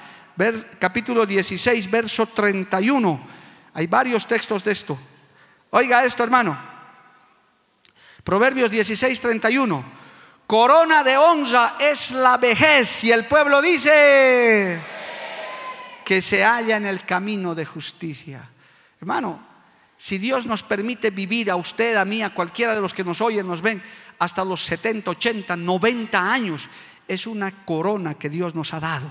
[0.79, 3.21] capítulo 16, verso 31.
[3.75, 4.99] Hay varios textos de esto.
[5.71, 6.59] Oiga esto, hermano.
[8.25, 10.00] Proverbios 16, 31
[10.51, 13.05] corona de honra es la vejez.
[13.05, 14.81] Y el pueblo dice,
[16.05, 18.51] que se halla en el camino de justicia.
[19.01, 19.41] Hermano,
[19.97, 23.21] si Dios nos permite vivir a usted, a mí, a cualquiera de los que nos
[23.21, 23.81] oyen, nos ven,
[24.19, 26.69] hasta los 70, 80, 90 años,
[27.07, 29.09] es una corona que Dios nos ha dado.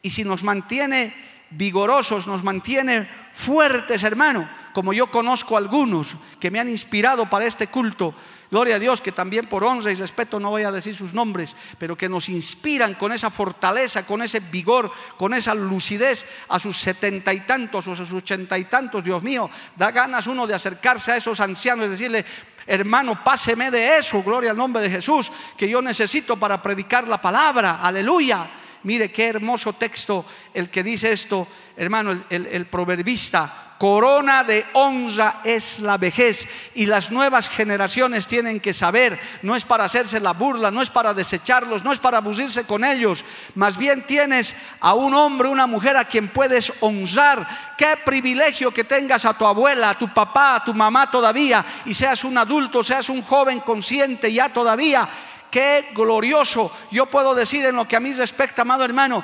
[0.00, 1.14] Y si nos mantiene
[1.50, 7.68] vigorosos, nos mantiene fuertes, hermano, como yo conozco algunos que me han inspirado para este
[7.68, 8.14] culto,
[8.54, 11.56] Gloria a Dios que también por honra y respeto no voy a decir sus nombres,
[11.76, 16.76] pero que nos inspiran con esa fortaleza, con ese vigor, con esa lucidez a sus
[16.76, 21.10] setenta y tantos o sus ochenta y tantos, Dios mío, da ganas uno de acercarse
[21.10, 22.24] a esos ancianos y decirle,
[22.64, 27.20] hermano, páseme de eso, gloria al nombre de Jesús, que yo necesito para predicar la
[27.20, 28.48] palabra, aleluya.
[28.84, 35.80] Mire qué hermoso texto el que dice esto, hermano, el proverbista corona de honra es
[35.80, 36.48] la vejez.
[36.74, 40.90] Y las nuevas generaciones tienen que saber, no es para hacerse la burla, no es
[40.90, 45.66] para desecharlos, no es para abusirse con ellos, más bien tienes a un hombre, una
[45.66, 47.46] mujer a quien puedes honrar.
[47.76, 51.94] Qué privilegio que tengas a tu abuela, a tu papá, a tu mamá todavía y
[51.94, 55.08] seas un adulto, seas un joven consciente ya todavía
[55.54, 56.68] qué glorioso.
[56.90, 59.22] Yo puedo decir en lo que a mí respecta, amado hermano,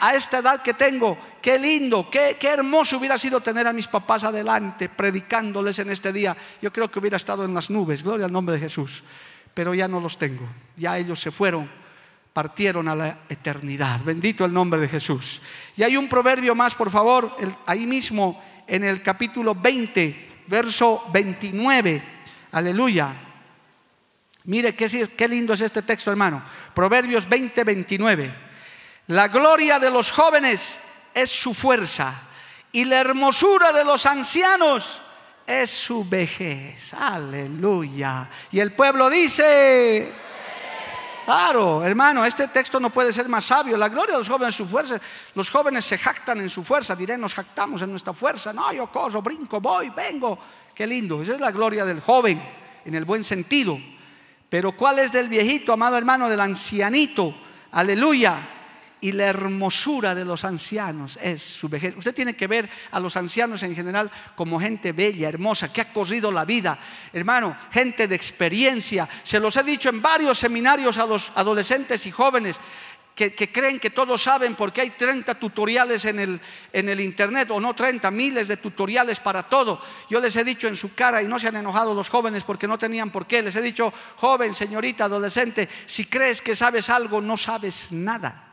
[0.00, 3.86] a esta edad que tengo, qué lindo, qué, qué hermoso hubiera sido tener a mis
[3.86, 6.36] papás adelante, predicándoles en este día.
[6.60, 9.04] Yo creo que hubiera estado en las nubes, gloria al nombre de Jesús.
[9.54, 10.42] Pero ya no los tengo,
[10.74, 11.70] ya ellos se fueron,
[12.32, 14.00] partieron a la eternidad.
[14.02, 15.40] Bendito el nombre de Jesús.
[15.76, 22.02] Y hay un proverbio más, por favor, ahí mismo en el capítulo 20, verso 29.
[22.50, 23.29] Aleluya.
[24.44, 26.42] Mire qué, lindo es este texto, hermano.
[26.74, 28.34] Proverbios 20, 29.
[29.08, 30.78] La gloria de los jóvenes
[31.12, 32.14] es su fuerza
[32.72, 35.00] y la hermosura de los ancianos
[35.46, 36.94] es su vejez.
[36.94, 38.30] Aleluya.
[38.52, 40.10] Y el pueblo dice,
[41.26, 43.76] claro, hermano, este texto no puede ser más sabio.
[43.76, 44.98] La gloria de los jóvenes es su fuerza.
[45.34, 46.96] Los jóvenes se jactan en su fuerza.
[46.96, 48.54] Diré, nos jactamos en nuestra fuerza.
[48.54, 50.38] No, yo corro, brinco, voy, vengo.
[50.74, 51.20] Qué lindo.
[51.20, 52.40] Esa es la gloria del joven
[52.86, 53.78] en el buen sentido.
[54.50, 57.34] Pero ¿cuál es del viejito, amado hermano, del ancianito?
[57.70, 58.36] Aleluya.
[59.02, 61.96] Y la hermosura de los ancianos es su vejez.
[61.96, 65.90] Usted tiene que ver a los ancianos en general como gente bella, hermosa, que ha
[65.90, 66.78] corrido la vida.
[67.10, 69.08] Hermano, gente de experiencia.
[69.22, 72.56] Se los he dicho en varios seminarios a los adolescentes y jóvenes
[73.28, 76.40] que, creen que todos saben porque hay 30 tutoriales en el,
[76.72, 79.80] en el internet, o no 30, miles de tutoriales para todo.
[80.08, 82.66] Yo les he dicho en su cara, y no se han enojado los jóvenes porque
[82.66, 87.20] no tenían por qué, les he dicho, joven, señorita, adolescente, si crees que sabes algo,
[87.20, 88.46] no sabes nada.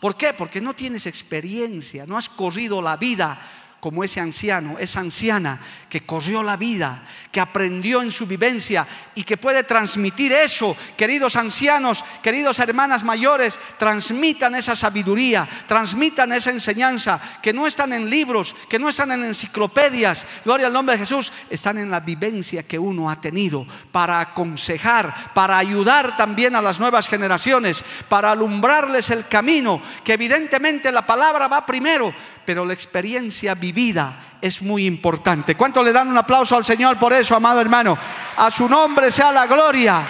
[0.00, 0.34] ¿Por qué?
[0.34, 6.02] Porque no tienes experiencia, no has corrido la vida como ese anciano, esa anciana que
[6.02, 10.76] corrió la vida, que aprendió en su vivencia y que puede transmitir eso.
[10.96, 18.10] Queridos ancianos, queridos hermanas mayores, transmitan esa sabiduría, transmitan esa enseñanza, que no están en
[18.10, 22.62] libros, que no están en enciclopedias, gloria al nombre de Jesús, están en la vivencia
[22.62, 29.10] que uno ha tenido para aconsejar, para ayudar también a las nuevas generaciones, para alumbrarles
[29.10, 35.56] el camino, que evidentemente la palabra va primero, pero la experiencia vivida es muy importante.
[35.56, 37.96] ¿Cuánto le dan un aplauso al Señor por eso, amado hermano?
[38.36, 40.06] A su nombre sea la gloria.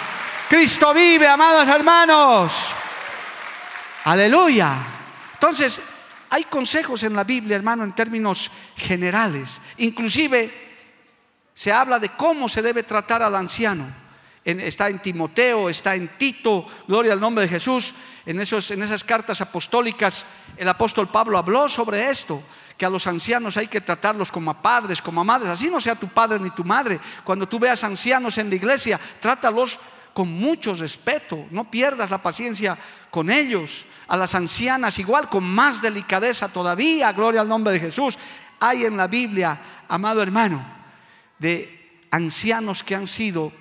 [0.49, 2.53] Cristo vive, amados hermanos.
[4.03, 4.75] Aleluya.
[5.33, 5.81] Entonces,
[6.29, 9.59] hay consejos en la Biblia, hermano, en términos generales.
[9.77, 10.69] Inclusive
[11.53, 13.85] se habla de cómo se debe tratar al anciano.
[14.43, 17.93] está en Timoteo, está en Tito, gloria al nombre de Jesús.
[18.25, 20.25] En, esos, en esas cartas apostólicas,
[20.57, 22.41] el apóstol Pablo habló sobre esto
[22.77, 25.51] que a los ancianos hay que tratarlos como a padres, como a madres.
[25.51, 26.99] Así no sea tu padre ni tu madre.
[27.23, 29.77] Cuando tú veas ancianos en la iglesia, trátalos
[30.13, 31.45] con mucho respeto.
[31.51, 32.75] No pierdas la paciencia
[33.11, 33.85] con ellos.
[34.07, 37.13] A las ancianas igual, con más delicadeza todavía.
[37.13, 38.17] Gloria al nombre de Jesús.
[38.59, 40.65] Hay en la Biblia, amado hermano,
[41.37, 43.51] de ancianos que han sido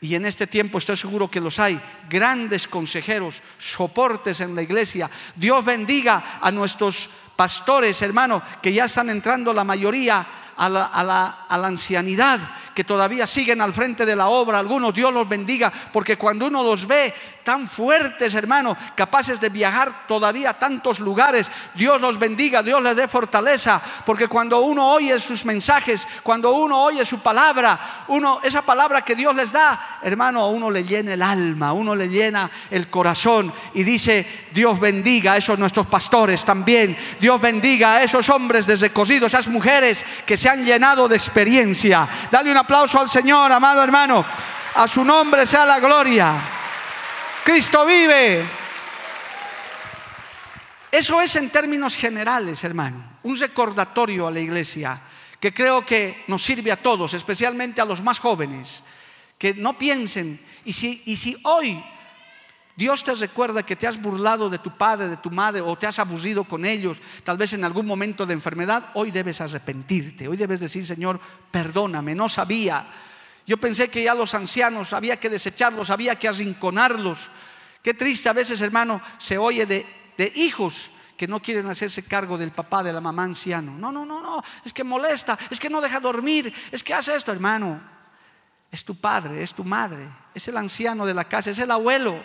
[0.00, 5.10] y en este tiempo estoy seguro que los hay, grandes consejeros, soportes en la iglesia.
[5.34, 11.04] Dios bendiga a nuestros pastores, hermano, que ya están entrando la mayoría a la, a
[11.04, 12.40] la, a la ancianidad
[12.78, 14.60] que todavía siguen al frente de la obra.
[14.60, 17.12] Algunos Dios los bendiga, porque cuando uno los ve
[17.42, 22.94] tan fuertes, hermano, capaces de viajar todavía a tantos lugares, Dios los bendiga, Dios les
[22.94, 28.62] dé fortaleza, porque cuando uno oye sus mensajes, cuando uno oye su palabra, uno esa
[28.62, 32.48] palabra que Dios les da, hermano, a uno le llena el alma, uno le llena
[32.70, 38.28] el corazón y dice, Dios bendiga a esos nuestros pastores también, Dios bendiga a esos
[38.28, 42.06] hombres desrecorridos, esas mujeres que se han llenado de experiencia.
[42.30, 44.22] Dale una aplauso al Señor, amado hermano.
[44.74, 46.34] A su nombre sea la gloria.
[47.42, 48.44] Cristo vive.
[50.92, 55.00] Eso es en términos generales, hermano, un recordatorio a la iglesia
[55.40, 58.82] que creo que nos sirve a todos, especialmente a los más jóvenes,
[59.38, 61.82] que no piensen, y si, y si hoy
[62.78, 65.88] Dios te recuerda que te has burlado de tu padre, de tu madre, o te
[65.88, 70.36] has aburrido con ellos, tal vez en algún momento de enfermedad, hoy debes arrepentirte, hoy
[70.36, 71.18] debes decir, Señor,
[71.50, 72.86] perdóname, no sabía.
[73.44, 77.30] Yo pensé que ya los ancianos había que desecharlos, había que arrinconarlos.
[77.82, 79.84] Qué triste a veces, hermano, se oye de
[80.18, 83.72] de hijos que no quieren hacerse cargo del papá, de la mamá anciano.
[83.78, 87.14] No, no, no, no, es que molesta, es que no deja dormir, es que hace
[87.14, 87.80] esto, hermano.
[88.70, 92.20] Es tu padre, es tu madre, es el anciano de la casa, es el abuelo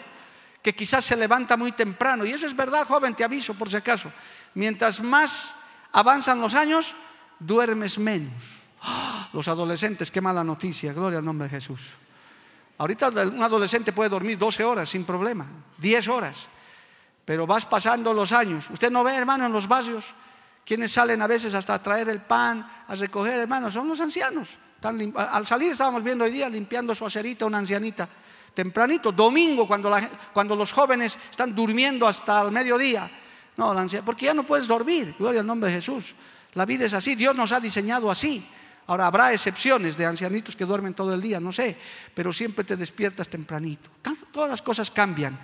[0.63, 2.25] que quizás se levanta muy temprano.
[2.25, 4.09] Y eso es verdad, joven, te aviso por si acaso.
[4.55, 5.53] Mientras más
[5.91, 6.95] avanzan los años,
[7.37, 8.63] duermes menos.
[8.81, 9.27] ¡Ah!
[9.33, 11.81] Los adolescentes, qué mala noticia, gloria al nombre de Jesús.
[12.77, 15.45] Ahorita un adolescente puede dormir 12 horas sin problema,
[15.77, 16.47] 10 horas.
[17.25, 18.69] Pero vas pasando los años.
[18.69, 20.13] Usted no ve, hermano, en los barrios,
[20.65, 24.49] quienes salen a veces hasta a traer el pan, a recoger, hermano, son los ancianos.
[24.81, 28.07] al salir estábamos viendo hoy día limpiando su acerita una ancianita.
[28.53, 29.95] Tempranito, domingo, cuando,
[30.31, 33.09] cuando los jóvenes están durmiendo hasta el mediodía.
[33.57, 36.15] No, porque ya no puedes dormir, gloria al nombre de Jesús.
[36.53, 38.45] La vida es así, Dios nos ha diseñado así.
[38.87, 41.77] Ahora habrá excepciones de ancianitos que duermen todo el día, no sé,
[42.13, 43.89] pero siempre te despiertas tempranito.
[44.31, 45.39] Todas las cosas cambian.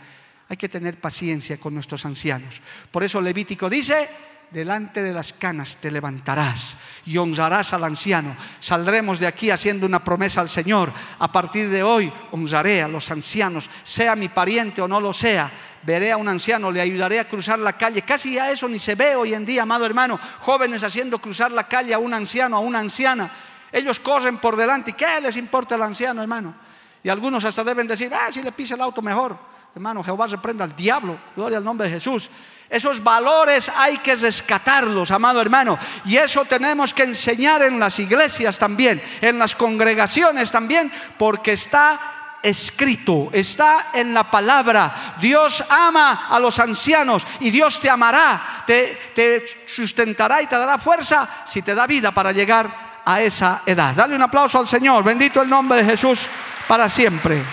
[0.49, 2.59] Hay que tener paciencia con nuestros ancianos.
[2.91, 4.09] Por eso Levítico dice,
[4.51, 8.35] delante de las canas te levantarás y honrarás al anciano.
[8.59, 10.91] Saldremos de aquí haciendo una promesa al Señor.
[11.19, 15.51] A partir de hoy honraré a los ancianos, sea mi pariente o no lo sea.
[15.81, 18.01] Veré a un anciano, le ayudaré a cruzar la calle.
[18.01, 20.19] Casi a eso ni se ve hoy en día, amado hermano.
[20.39, 23.31] Jóvenes haciendo cruzar la calle a un anciano, a una anciana.
[23.71, 24.91] Ellos corren por delante.
[24.91, 26.53] ¿Y qué les importa el anciano, hermano?
[27.01, 29.37] Y algunos hasta deben decir, ah, si le pisa el auto mejor.
[29.73, 31.17] Hermano, Jehová reprenda al diablo.
[31.35, 32.29] Gloria al nombre de Jesús.
[32.69, 35.79] Esos valores hay que rescatarlos, amado hermano.
[36.05, 41.99] Y eso tenemos que enseñar en las iglesias también, en las congregaciones también, porque está
[42.43, 45.15] escrito, está en la palabra.
[45.19, 50.77] Dios ama a los ancianos y Dios te amará, te, te sustentará y te dará
[50.77, 53.95] fuerza si te da vida para llegar a esa edad.
[53.95, 55.03] Dale un aplauso al Señor.
[55.03, 56.19] Bendito el nombre de Jesús
[56.67, 57.43] para siempre.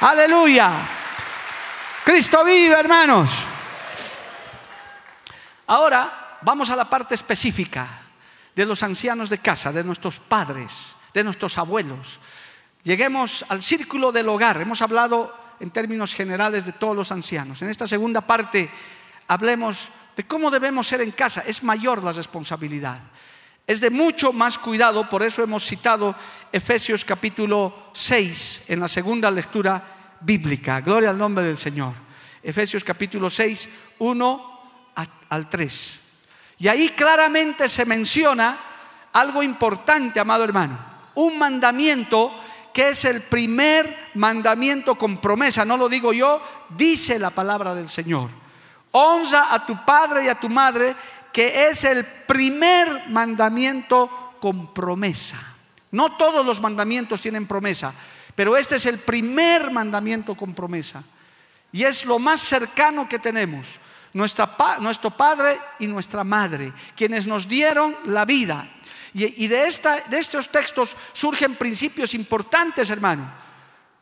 [0.00, 0.72] Aleluya.
[2.04, 3.51] Cristo vive, hermanos.
[5.66, 8.02] Ahora vamos a la parte específica
[8.54, 12.20] de los ancianos de casa, de nuestros padres, de nuestros abuelos.
[12.84, 14.60] Lleguemos al círculo del hogar.
[14.60, 17.62] Hemos hablado en términos generales de todos los ancianos.
[17.62, 18.68] En esta segunda parte
[19.28, 21.44] hablemos de cómo debemos ser en casa.
[21.46, 23.00] Es mayor la responsabilidad.
[23.66, 26.16] Es de mucho más cuidado, por eso hemos citado
[26.50, 30.80] Efesios capítulo 6 en la segunda lectura bíblica.
[30.80, 31.94] Gloria al nombre del Señor.
[32.42, 33.68] Efesios capítulo 6,
[34.00, 34.51] 1
[34.94, 36.00] al 3.
[36.58, 38.56] Y ahí claramente se menciona
[39.12, 40.78] algo importante, amado hermano.
[41.14, 42.32] Un mandamiento
[42.72, 45.64] que es el primer mandamiento con promesa.
[45.64, 48.30] No lo digo yo, dice la palabra del Señor.
[48.92, 50.94] Honra a tu padre y a tu madre,
[51.32, 55.38] que es el primer mandamiento con promesa.
[55.90, 57.92] No todos los mandamientos tienen promesa,
[58.34, 61.02] pero este es el primer mandamiento con promesa.
[61.70, 63.66] Y es lo más cercano que tenemos.
[64.14, 68.66] Nuestro padre y nuestra madre, quienes nos dieron la vida.
[69.14, 69.58] Y, de,
[70.08, 73.30] de estos textos surgen principios importantes, hermano.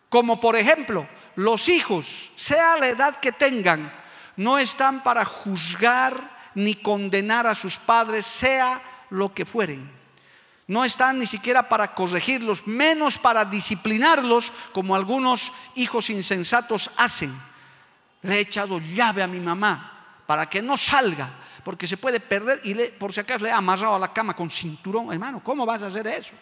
[0.09, 3.93] Como por ejemplo, los hijos, sea la edad que tengan,
[4.37, 10.01] no están para juzgar ni condenar a sus padres, sea lo que fueren
[10.71, 17.35] no están ni siquiera para corregirlos, menos para disciplinarlos como algunos hijos insensatos hacen.
[18.23, 20.00] Le he echado llave a mi mamá
[20.31, 21.29] para que no salga,
[21.65, 24.49] porque se puede perder y por si acaso le he amarrado a la cama con
[24.49, 25.13] cinturón.
[25.13, 26.35] Hermano, ¿cómo vas a hacer eso?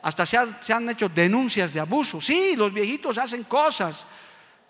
[0.00, 2.20] Hasta se, se han hecho denuncias de abuso.
[2.20, 4.04] Sí, los viejitos hacen cosas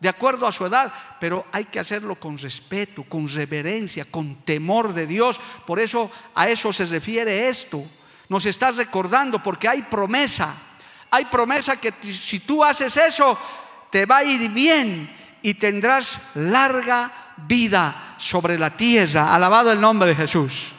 [0.00, 4.94] de acuerdo a su edad, pero hay que hacerlo con respeto, con reverencia, con temor
[4.94, 5.38] de Dios.
[5.66, 7.84] Por eso a eso se refiere esto.
[8.30, 10.54] Nos estás recordando porque hay promesa.
[11.10, 13.38] Hay promesa que si tú haces eso,
[13.90, 19.34] te va a ir bien y tendrás larga vida sobre la tierra.
[19.34, 20.72] Alabado el nombre de Jesús.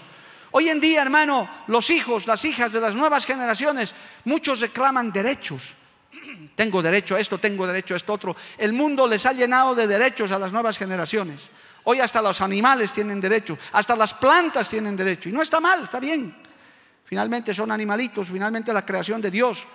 [0.51, 3.93] Hoy en día, hermano, los hijos, las hijas de las nuevas generaciones,
[4.23, 5.73] muchos reclaman derechos.
[6.55, 8.35] Tengo derecho a esto, tengo derecho a esto otro.
[8.57, 11.49] El mundo les ha llenado de derechos a las nuevas generaciones.
[11.83, 15.29] Hoy hasta los animales tienen derecho, hasta las plantas tienen derecho.
[15.29, 16.33] Y no está mal, está bien.
[17.03, 19.67] Finalmente son animalitos, finalmente la creación de Dios.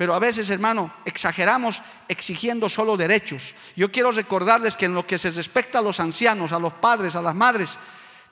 [0.00, 3.54] Pero a veces, hermano, exageramos exigiendo solo derechos.
[3.76, 7.16] Yo quiero recordarles que en lo que se respecta a los ancianos, a los padres,
[7.16, 7.76] a las madres,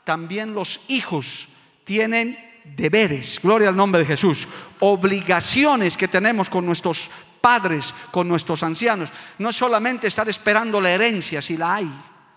[0.03, 1.47] también los hijos
[1.85, 4.49] tienen deberes, gloria al nombre de Jesús,
[4.81, 9.11] obligaciones que tenemos con nuestros padres, con nuestros ancianos.
[9.37, 11.93] No solamente estar esperando la herencia, si la hay,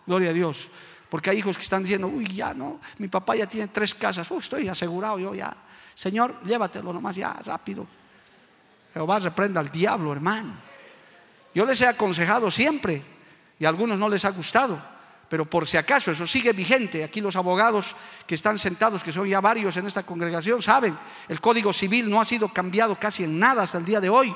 [0.06, 0.70] gloria a Dios.
[1.08, 4.30] Porque hay hijos que están diciendo, uy, ya no, mi papá ya tiene tres casas,
[4.30, 5.56] uy, estoy asegurado yo ya.
[5.96, 8.01] Señor, llévatelo nomás ya, rápido.
[8.94, 10.54] Jehová reprenda al diablo, hermano.
[11.54, 13.04] Yo les he aconsejado siempre
[13.60, 14.82] y a algunos no les ha gustado,
[15.30, 17.04] pero por si acaso eso sigue vigente.
[17.04, 21.40] Aquí los abogados que están sentados, que son ya varios en esta congregación, saben, el
[21.42, 24.36] Código Civil no ha sido cambiado casi en nada hasta el día de hoy.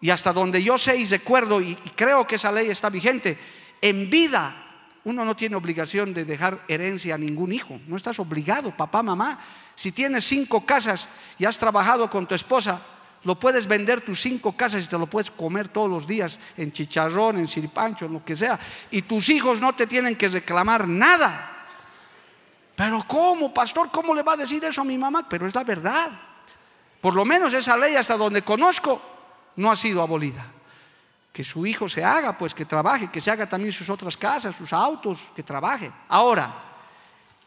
[0.00, 3.38] Y hasta donde yo sé y recuerdo, y, creo que esa ley está vigente,
[3.80, 4.64] en vida
[5.04, 7.80] uno no tiene obligación de dejar herencia a ningún hijo.
[7.86, 9.38] No estás obligado, papá, mamá.
[9.74, 11.08] Si tienes cinco casas
[11.38, 12.80] y has trabajado con tu esposa,
[13.24, 16.72] lo puedes vender tus cinco casas y te lo puedes comer todos los días en
[16.72, 18.58] chicharrón, en siripancho, en lo que sea.
[18.90, 21.54] Y tus hijos no te tienen que reclamar nada.
[22.76, 23.90] Pero ¿cómo, pastor?
[23.90, 25.28] ¿Cómo le va a decir eso a mi mamá?
[25.28, 26.10] Pero es la verdad.
[27.00, 29.00] Por lo menos esa ley hasta donde conozco
[29.56, 30.46] no ha sido abolida.
[31.32, 34.54] Que su hijo se haga, pues que trabaje, que se haga también sus otras casas,
[34.54, 35.90] sus autos, que trabaje.
[36.08, 36.67] Ahora,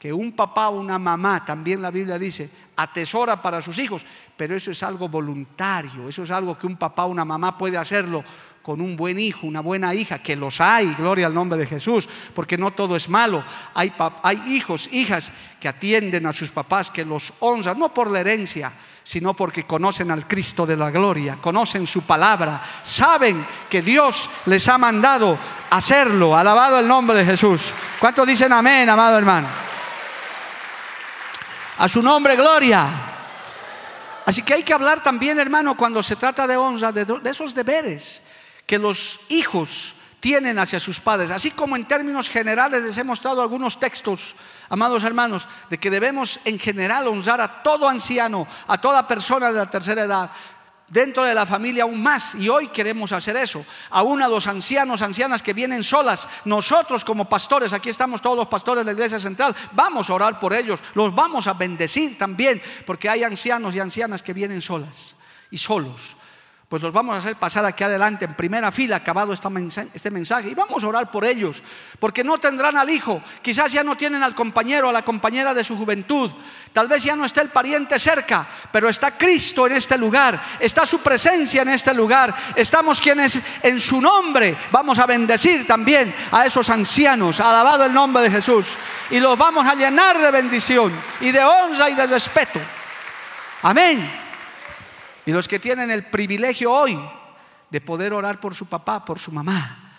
[0.02, 4.04] que un papá o una mamá, también la Biblia dice, atesora para sus hijos,
[4.36, 7.78] pero eso es algo voluntario, eso es algo que un papá o una mamá puede
[7.78, 8.24] hacerlo
[8.64, 12.10] con un buen hijo, una buena hija, que los hay, gloria al nombre de Jesús,
[12.34, 13.44] porque no todo es malo.
[13.76, 13.94] Hay,
[14.24, 18.74] hay hijos, hijas que atienden a sus papás, que los honran, no por la herencia,
[19.04, 24.68] sino porque conocen al Cristo de la gloria, conocen su palabra, saben que Dios les
[24.68, 25.38] ha mandado
[25.70, 26.36] hacerlo.
[26.36, 27.72] Alabado el nombre de Jesús.
[28.00, 29.61] ¿Cuántos dicen amén, amado hermano?
[31.82, 32.92] A su nombre, gloria.
[34.24, 38.22] Así que hay que hablar también, hermano, cuando se trata de honra, de, esos deberes
[38.68, 41.32] que los hijos tienen hacia sus padres.
[41.32, 44.36] Así como en términos generales les he mostrado algunos textos,
[44.70, 49.58] amados hermanos, de que debemos en general honrar a todo anciano, a toda persona de
[49.58, 50.30] la tercera edad,
[50.92, 52.36] dentro de la familia aún más.
[52.36, 53.66] Y hoy queremos hacer eso.
[53.90, 56.28] Aún a los ancianos, ancianas que vienen solas.
[56.46, 60.40] Nosotros como pastores, aquí estamos todos los pastores de la iglesia central, vamos a orar
[60.40, 60.80] por ellos.
[60.94, 65.16] Los vamos a bendecir también, porque hay ancianos y ancianas que vienen solas
[65.50, 66.18] y solos
[66.72, 70.54] pues los vamos a hacer pasar aquí adelante en primera fila, acabado este mensaje, y
[70.54, 71.62] vamos a orar por ellos,
[72.00, 75.66] porque no tendrán al hijo, quizás ya no tienen al compañero, a la compañera de
[75.66, 76.32] su juventud,
[76.72, 80.86] tal vez ya no está el pariente cerca, pero está Cristo en este lugar, está
[80.86, 86.46] su presencia en este lugar, estamos quienes en su nombre vamos a bendecir también a
[86.46, 88.78] esos ancianos, alabado el nombre de Jesús,
[89.10, 92.62] y los vamos a llenar de bendición y de honra y de respeto.
[93.62, 94.31] Amén.
[95.32, 97.00] Y los que tienen el privilegio hoy
[97.70, 99.96] de poder orar por su papá, por su mamá.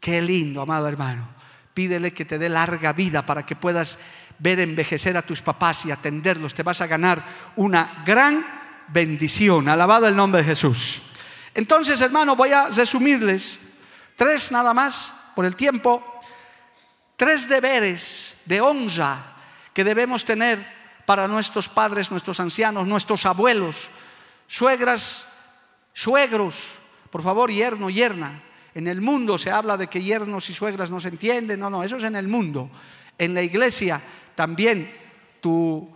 [0.00, 1.28] Qué lindo, amado hermano.
[1.74, 3.98] Pídele que te dé larga vida para que puedas
[4.38, 6.54] ver envejecer a tus papás y atenderlos.
[6.54, 7.22] Te vas a ganar
[7.56, 8.46] una gran
[8.88, 9.68] bendición.
[9.68, 11.02] Alabado el nombre de Jesús.
[11.52, 13.58] Entonces, hermano, voy a resumirles
[14.16, 16.02] tres nada más por el tiempo.
[17.18, 19.34] Tres deberes de honra
[19.74, 20.66] que debemos tener
[21.04, 23.90] para nuestros padres, nuestros ancianos, nuestros abuelos,
[24.52, 25.26] suegras,
[25.94, 26.72] suegros,
[27.10, 28.42] por favor, yerno, yerna.
[28.74, 31.82] En el mundo se habla de que yernos y suegras no se entienden, no, no,
[31.82, 32.70] eso es en el mundo.
[33.16, 34.02] En la iglesia
[34.34, 34.92] también
[35.40, 35.88] tu,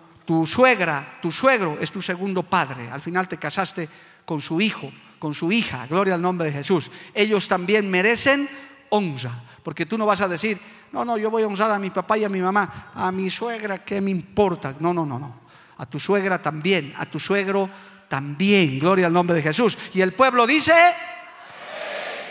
[0.46, 2.88] suegra, tu suegro es tu segundo padre.
[2.90, 3.90] Al final te casaste
[4.24, 6.90] con su hijo, con su hija, gloria al nombre de Jesús.
[7.12, 8.48] Ellos también merecen
[8.88, 10.58] honra, porque tú no vas a decir,
[10.92, 13.28] no, no, yo voy a honrar a mi papá y a mi mamá, a mi
[13.28, 14.74] suegra, ¿qué me importa?
[14.80, 15.40] No, no, no, no.
[15.76, 17.68] A tu suegra también, a tu suegro
[18.08, 18.78] también.
[18.78, 19.76] Gloria al nombre de Jesús.
[19.94, 20.74] Y el pueblo dice,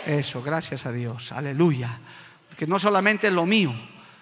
[0.06, 1.98] eso, gracias a Dios, aleluya.
[2.56, 3.74] Que no solamente es lo mío,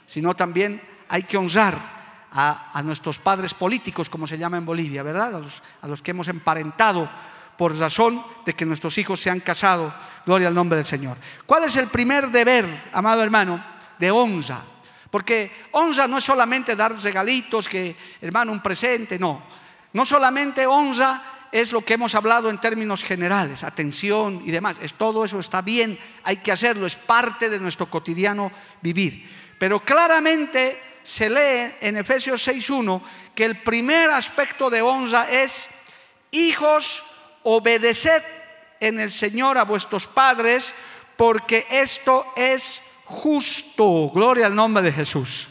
[0.07, 1.95] sino también hay que honrar
[2.33, 5.37] a, nuestros padres políticos, como se llama en Bolivia, ¿verdad?
[5.37, 7.09] A los, a los que hemos emparentado
[7.57, 9.95] por razón de que nuestros hijos se han casado.
[10.27, 11.17] Gloria al nombre del Señor.
[11.47, 13.63] ¿Cuál es el primer deber, amado hermano,
[13.99, 14.63] de honra?
[15.11, 19.43] Porque honra no es solamente dar regalitos, que hermano, un presente, no.
[19.93, 24.77] No solamente honra es lo que hemos hablado en términos generales, atención y demás.
[24.83, 28.51] Es, todo eso está bien, hay que hacerlo, es parte de nuestro cotidiano
[28.83, 29.31] vivir.
[29.57, 33.01] Pero claramente se lee en Efesios 6.1
[33.37, 35.69] que el primer aspecto de honra es,
[36.33, 37.05] hijos,
[37.45, 38.25] obedeced
[38.81, 40.75] en el Señor a vuestros padres,
[41.17, 44.11] porque esto es justo.
[44.13, 45.47] Gloria al nombre de Jesús.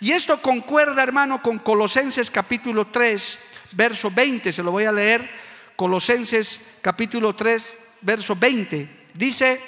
[0.00, 3.38] Y esto concuerda, hermano, con Colosenses capítulo 3,
[3.72, 5.47] verso 20, se lo voy a leer
[5.78, 7.64] Colosenses capítulo 3,
[8.00, 9.10] verso 20.
[9.14, 9.62] Dice,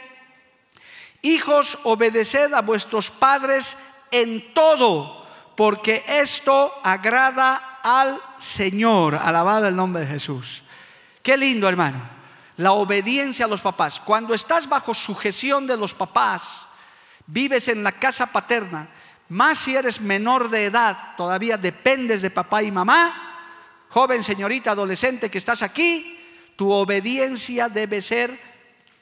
[1.23, 3.79] hijos, obedeced a vuestros padres
[4.11, 5.25] en todo,
[5.57, 9.15] porque esto agrada al Señor.
[9.15, 10.65] Alabado el nombre de Jesús.
[11.23, 12.03] Qué lindo, hermano.
[12.57, 14.01] La obediencia a los papás.
[14.01, 16.67] Cuando estás bajo sujeción de los papás,
[17.25, 18.89] vives en la casa paterna,
[19.29, 23.30] más si eres menor de edad, todavía dependes de papá y mamá,
[23.91, 26.19] joven, señorita, adolescente que estás aquí,
[26.57, 28.39] tu obediencia debe ser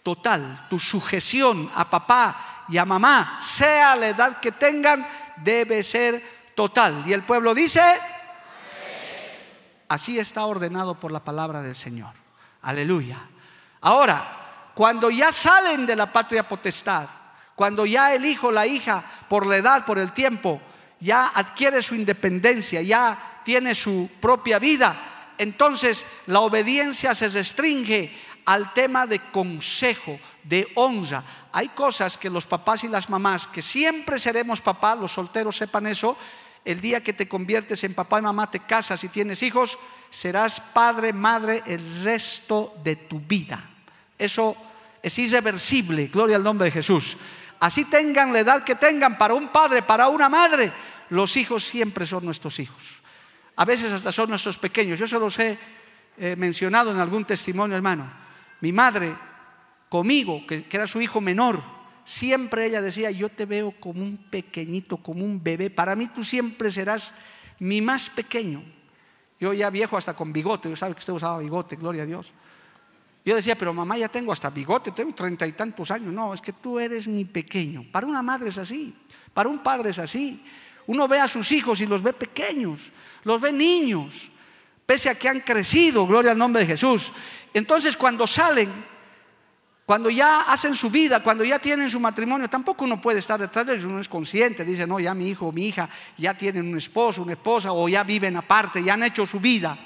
[0.03, 6.51] total, tu sujeción a papá y a mamá, sea la edad que tengan, debe ser
[6.55, 7.05] total.
[7.07, 7.83] Y el pueblo dice,
[9.89, 12.15] así está ordenado por la palabra del Señor.
[12.63, 13.19] Aleluya.
[13.83, 17.09] Ahora, cuando ya salen de la patria potestad,
[17.55, 20.61] cuando ya el hijo, la hija, por la edad, por el tiempo,
[21.01, 28.75] ya adquiere su independencia, ya tiene su propia vida, entonces la obediencia se restringe al
[28.75, 31.25] tema de consejo, de honra.
[31.53, 35.87] Hay cosas que los papás y las mamás, que siempre seremos papás, los solteros sepan
[35.87, 36.15] eso,
[36.63, 39.79] el día que te conviertes en papá y mamá, te casas y tienes hijos,
[40.11, 43.65] serás padre, madre el resto de tu vida.
[44.19, 44.59] Eso
[45.03, 47.17] es irreversible, gloria al nombre de Jesús.
[47.61, 50.71] Así tengan la edad que tengan para un padre, para una madre,
[51.09, 52.99] los hijos siempre son nuestros hijos.
[53.59, 55.01] A veces hasta son nuestros pequeños.
[55.01, 55.59] Yo se los he
[56.17, 58.09] eh, mencionado en algún testimonio, hermano.
[58.61, 59.17] Mi madre,
[59.89, 61.61] conmigo, que, era su hijo menor,
[62.05, 65.71] siempre ella decía, yo te veo como un pequeñito, como un bebé.
[65.71, 67.13] Para mí tú siempre serás
[67.59, 68.63] mi más pequeño.
[69.41, 72.33] Yo ya viejo hasta con bigote, yo sabe que usted usaba bigote, gloria a Dios.
[73.25, 76.13] Yo decía, pero mamá, ya tengo hasta bigote, tengo treinta y tantos años.
[76.13, 77.85] No, es que tú eres mi pequeño.
[77.91, 78.95] Para una madre es así,
[79.35, 80.45] para un padre es así.
[80.87, 82.93] Uno ve a sus hijos y los ve pequeños
[83.25, 84.31] los ve niños,
[84.87, 87.13] pese a que han crecido, gloria al nombre de Jesús.
[87.53, 88.71] Entonces cuando salen,
[89.89, 93.67] cuando ya hacen su vida, cuando ya tienen su matrimonio, tampoco uno puede estar detrás
[93.67, 95.89] de ellos, uno es consciente, dice, no, ya mi hijo o mi hija
[96.19, 99.79] ya tienen un esposo, una esposa, o ya viven aparte, ya han hecho su vida.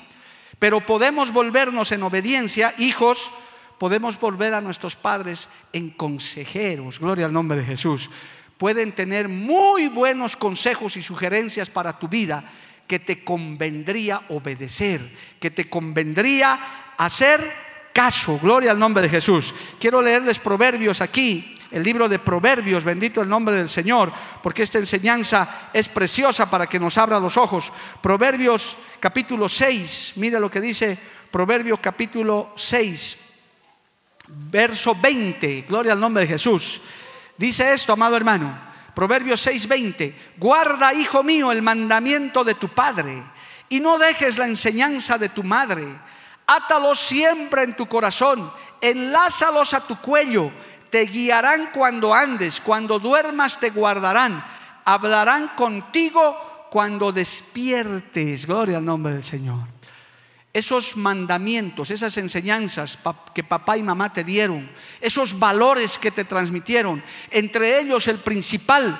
[0.59, 3.31] Pero podemos volvernos en obediencia, hijos,
[3.79, 8.11] podemos volver a nuestros padres en consejeros, gloria al nombre de Jesús.
[8.59, 12.45] Pueden tener muy buenos consejos y sugerencias para tu vida
[12.87, 17.53] que te convendría obedecer, que te convendría hacer
[17.93, 18.39] caso.
[18.41, 19.55] Gloria al nombre de Jesús.
[19.79, 24.13] Quiero leerles Proverbios aquí, el libro de Proverbios, bendito el nombre del Señor,
[24.43, 27.73] porque esta enseñanza es preciosa para que nos abra los ojos.
[28.01, 30.99] Proverbios capítulo 6, mira lo que dice
[31.31, 33.17] Proverbios capítulo 6,
[34.29, 35.65] verso 20.
[35.67, 36.81] Gloria al nombre de Jesús.
[37.39, 38.72] Dice esto, amado hermano.
[38.95, 43.23] Proverbios 6:20, guarda, hijo mío, el mandamiento de tu padre
[43.69, 45.87] y no dejes la enseñanza de tu madre.
[46.47, 50.51] Átalos siempre en tu corazón, enlázalos a tu cuello,
[50.91, 54.45] te guiarán cuando andes, cuando duermas te guardarán,
[54.85, 58.47] hablarán contigo cuando despiertes.
[58.47, 59.82] Gloria al nombre del Señor
[60.53, 62.99] esos mandamientos, esas enseñanzas
[63.35, 64.69] que papá y mamá te dieron,
[65.01, 68.99] esos valores que te transmitieron, entre ellos el principal,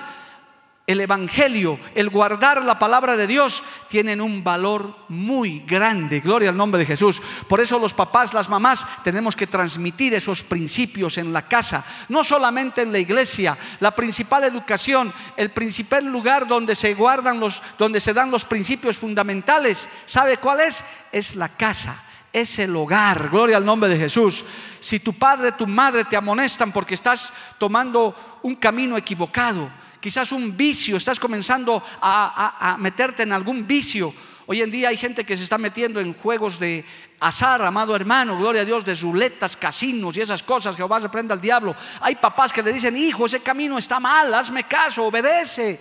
[0.87, 6.21] el Evangelio, el guardar la palabra de Dios, tienen un valor muy grande.
[6.21, 7.23] Gloria al nombre de Jesús.
[7.49, 12.25] Por eso los papás, las mamás, tenemos que transmitir esos principios en la casa, no
[12.25, 13.57] solamente en la iglesia.
[13.79, 18.99] La principal educación, el principal lugar donde se guardan los, donde se dan los principios
[18.99, 20.83] fundamentales, ¿sabe cuál es?
[21.13, 22.03] Es la casa
[22.33, 23.29] es el hogar.
[23.29, 24.45] Gloria al nombre de Jesús.
[24.81, 29.71] Si tu padre, tu madre te amonestan porque estás tomando un camino equivocado,
[30.03, 34.13] quizás un vicio, estás comenzando a, meterte en algún vicio.
[34.47, 36.85] Hoy en día hay gente que se está metiendo en juegos de
[37.21, 40.77] azar, amado hermano, gloria a Dios, de ruletas, casinos y esas cosas.
[40.77, 41.75] Jehová reprenda al diablo.
[42.01, 45.79] Hay papás que le dicen, hijo, ese camino está mal, hazme caso, obedece.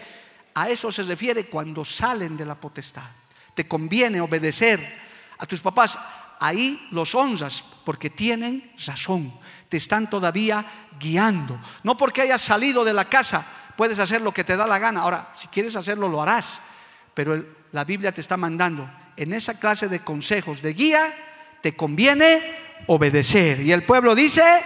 [0.54, 3.10] A eso se refiere cuando salen de la potestad.
[3.56, 5.02] Te conviene obedecer
[5.40, 5.98] a tus papás.
[6.40, 9.34] Ahí los honras porque tienen razón.
[9.68, 11.60] Te están todavía guiando.
[11.84, 15.02] No porque hayas salido de la casa puedes hacer lo que te da la gana.
[15.02, 16.60] Ahora, si quieres hacerlo, lo harás.
[17.14, 21.14] Pero la Biblia te está mandando en esa clase de consejos, de guía,
[21.62, 22.58] te conviene
[22.88, 23.60] obedecer.
[23.60, 24.64] Y el pueblo dice,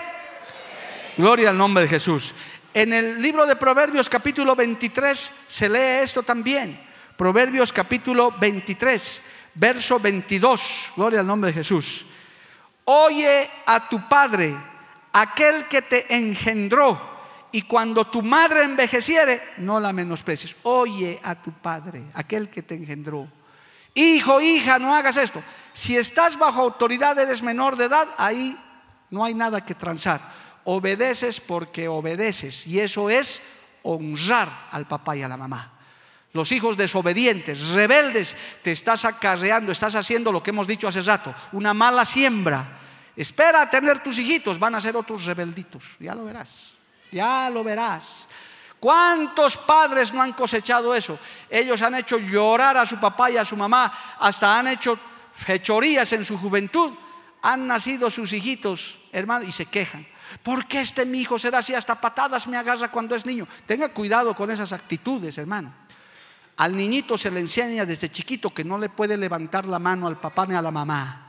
[1.17, 2.33] gloria al nombre de Jesús.
[2.73, 6.79] En el libro de Proverbios capítulo 23 se lee esto también.
[7.17, 9.21] Proverbios capítulo 23,
[9.55, 10.91] verso 22.
[10.95, 12.05] Gloria al nombre de Jesús.
[12.85, 14.55] Oye a tu padre,
[15.13, 17.14] aquel que te engendró
[17.55, 20.57] y cuando tu madre envejeciere, no la menosprecies.
[20.63, 23.29] Oye a tu padre, aquel que te engendró.
[23.93, 25.41] Hijo, hija, no hagas esto.
[25.71, 28.57] Si estás bajo autoridad, eres menor de edad, ahí
[29.09, 30.19] no hay nada que transar.
[30.65, 33.41] Obedeces porque obedeces y eso es
[33.83, 35.79] honrar al papá y a la mamá.
[36.33, 41.33] Los hijos desobedientes, rebeldes, te estás acarreando, estás haciendo lo que hemos dicho hace rato,
[41.53, 42.79] una mala siembra.
[43.15, 46.74] Espera a tener tus hijitos, van a ser otros rebelditos, ya lo verás,
[47.15, 48.27] ya lo verás.
[48.77, 51.17] ¿Cuántos padres no han cosechado eso?
[51.49, 54.99] Ellos han hecho llorar a su papá y a su mamá, hasta han hecho
[55.33, 56.93] fechorías en su juventud.
[57.41, 60.05] Han nacido sus hijitos, hermano, y se quejan.
[60.43, 61.73] ¿Por qué este mi hijo será así?
[61.73, 63.47] Hasta patadas me agarra cuando es niño.
[63.65, 65.73] Tenga cuidado con esas actitudes, hermano.
[66.57, 70.19] Al niñito se le enseña desde chiquito que no le puede levantar la mano al
[70.19, 71.21] papá ni a la mamá.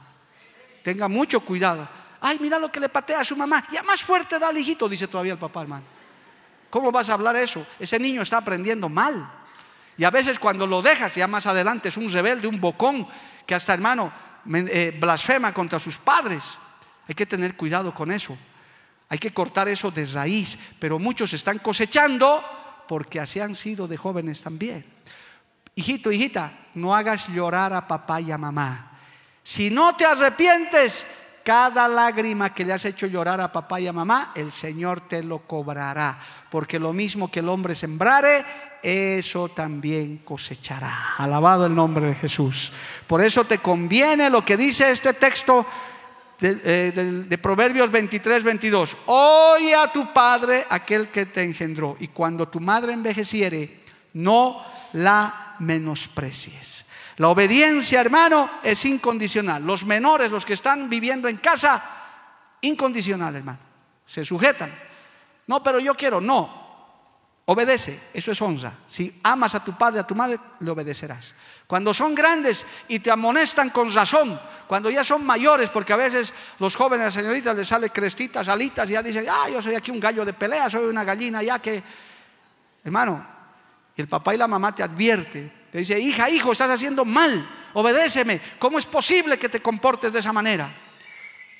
[0.82, 1.88] Tenga mucho cuidado.
[2.26, 3.64] Ay, mira lo que le patea a su mamá.
[3.70, 5.84] Ya más fuerte da al hijito, dice todavía el papá, hermano.
[6.68, 7.64] ¿Cómo vas a hablar eso?
[7.78, 9.30] Ese niño está aprendiendo mal.
[9.96, 13.06] Y a veces cuando lo dejas, ya más adelante es un rebelde, un bocón,
[13.46, 14.12] que hasta hermano
[14.52, 16.42] eh, blasfema contra sus padres.
[17.06, 18.36] Hay que tener cuidado con eso.
[19.08, 20.58] Hay que cortar eso de raíz.
[20.80, 22.42] Pero muchos están cosechando
[22.88, 24.84] porque así han sido de jóvenes también.
[25.76, 28.98] Hijito, hijita, no hagas llorar a papá y a mamá.
[29.44, 31.06] Si no te arrepientes,
[31.46, 35.22] cada lágrima que le has hecho llorar a papá y a mamá, el Señor te
[35.22, 36.18] lo cobrará.
[36.50, 38.44] Porque lo mismo que el hombre sembrare,
[38.82, 41.14] eso también cosechará.
[41.18, 42.72] Alabado el nombre de Jesús.
[43.06, 45.64] Por eso te conviene lo que dice este texto
[46.40, 48.96] de, eh, Proverbios 23, 22.
[49.06, 51.96] Oye a tu padre aquel que te engendró.
[52.00, 53.84] Y cuando tu madre envejeciere,
[54.14, 56.85] no la menosprecies.
[57.16, 59.64] La obediencia, hermano, es incondicional.
[59.64, 61.82] Los menores, los que están viviendo en casa,
[62.60, 63.58] incondicional, hermano.
[64.04, 64.72] Se sujetan.
[65.46, 66.66] No, pero yo quiero, no.
[67.46, 68.72] Obedece, eso es honra.
[68.88, 71.32] Si amas a tu padre, a tu madre, le obedecerás.
[71.66, 76.34] Cuando son grandes y te amonestan con razón, cuando ya son mayores, porque a veces
[76.58, 80.00] los jóvenes, señoritas, les sale crestitas, alitas, y ya dicen, ah, yo soy aquí un
[80.00, 81.82] gallo de pelea, soy una gallina, ya que,
[82.84, 83.24] hermano,
[83.96, 87.46] y el papá y la mamá te advierte, te dice, hija, hijo, estás haciendo mal,
[87.74, 88.40] obedéceme.
[88.58, 90.74] ¿Cómo es posible que te comportes de esa manera?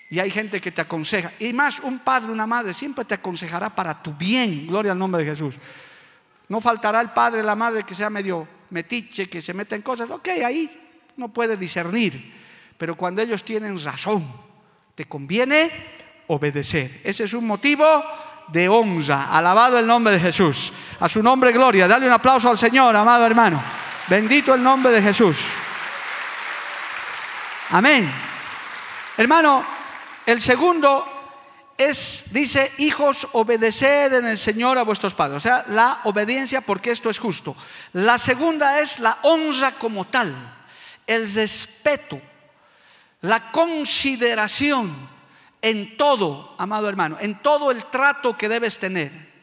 [0.09, 1.33] Y hay gente que te aconseja.
[1.39, 4.69] Y más, un padre, una madre siempre te aconsejará para tu bien.
[4.69, 5.57] Gloria al nombre de Jesús.
[6.49, 10.09] No faltará el padre, la madre que sea medio metiche, que se meta en cosas.
[10.09, 10.71] Ok, ahí
[11.19, 12.33] no puede discernir.
[12.79, 14.27] Pero cuando ellos tienen razón,
[14.95, 15.71] te conviene
[16.29, 17.03] obedecer.
[17.05, 17.85] Ese es un motivo
[18.49, 19.27] de honra.
[19.37, 20.73] Alabado el nombre de Jesús.
[21.01, 21.87] A su nombre, gloria.
[21.87, 23.86] Dale un aplauso al Señor, amado hermano.
[24.09, 25.37] Bendito el nombre de Jesús.
[27.71, 28.09] Amén.
[29.17, 29.67] Hermano,
[30.25, 31.05] el segundo
[31.77, 35.39] es, dice, hijos, obedeced en el Señor a vuestros padres.
[35.39, 37.57] O sea, la obediencia porque esto es justo.
[37.95, 40.33] La segunda es la honra como tal,
[41.05, 42.21] el respeto,
[43.23, 44.95] la consideración
[45.61, 49.35] en todo, amado hermano, en todo el trato que debes tener.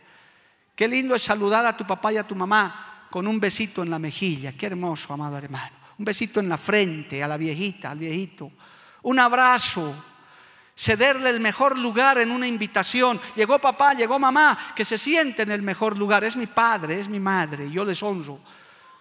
[0.73, 3.91] Qué lindo es saludar a tu papá y a tu mamá con un besito en
[3.91, 4.53] la mejilla.
[4.53, 5.69] Qué hermoso, amado hermano.
[5.99, 8.51] Un besito en la frente a la viejita, al viejito.
[9.03, 9.93] Un abrazo.
[10.75, 13.21] Cederle el mejor lugar en una invitación.
[13.35, 16.23] Llegó papá, llegó mamá, que se siente en el mejor lugar.
[16.23, 18.39] Es mi padre, es mi madre, yo les honro.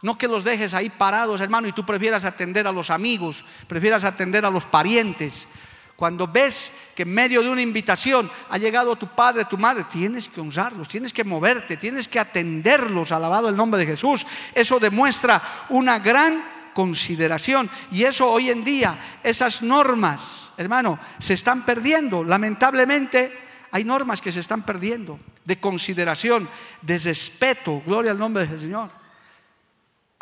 [0.02, 4.04] No que los dejes ahí parados, hermano, y tú prefieras atender a los amigos, prefieras
[4.04, 5.48] atender a los parientes.
[5.96, 10.28] Cuando ves que en medio de una invitación ha llegado tu padre, tu madre, tienes
[10.28, 14.26] que honrarlos, tienes que moverte, tienes que atenderlos, alabado el nombre de Jesús.
[14.54, 16.42] Eso demuestra una gran
[16.74, 17.70] consideración.
[17.90, 22.24] Y eso hoy en día, esas normas, hermano, se están perdiendo.
[22.24, 23.38] Lamentablemente
[23.70, 26.48] hay normas que se están perdiendo de consideración,
[26.80, 27.82] de respeto.
[27.86, 29.01] Gloria al nombre del Señor.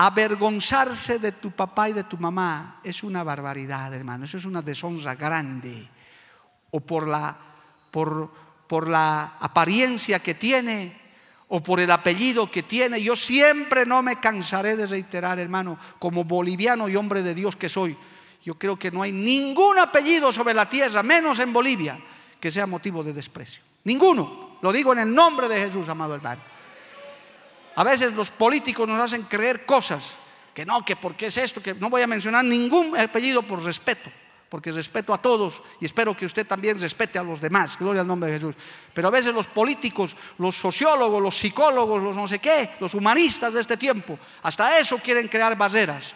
[0.02, 4.24] Avergonzarse de tu papá y de tu mamá es una barbaridad, hermano.
[4.24, 5.86] Eso es una deshonra grande.
[6.70, 7.36] O por la,
[7.90, 8.32] por,
[8.66, 10.98] por la apariencia que tiene,
[11.48, 13.02] o por el apellido que tiene.
[13.02, 17.68] Yo siempre no me cansaré de reiterar, hermano, como boliviano y hombre de Dios que
[17.68, 17.94] soy.
[18.42, 22.00] Yo creo que no hay ningún apellido sobre la tierra, menos en Bolivia,
[22.40, 23.62] que sea motivo de desprecio.
[23.84, 24.56] Ninguno.
[24.62, 26.40] Lo digo en el nombre de Jesús, amado hermano.
[27.76, 30.02] A veces los políticos nos hacen creer cosas
[30.54, 34.10] que no, que porque es esto, que no voy a mencionar ningún apellido por respeto,
[34.48, 38.06] porque respeto a todos y espero que usted también respete a los demás, gloria al
[38.06, 38.56] nombre de Jesús.
[38.92, 43.54] Pero a veces los políticos, los sociólogos, los psicólogos, los no sé qué, los humanistas
[43.54, 46.14] de este tiempo, hasta eso quieren crear barreras.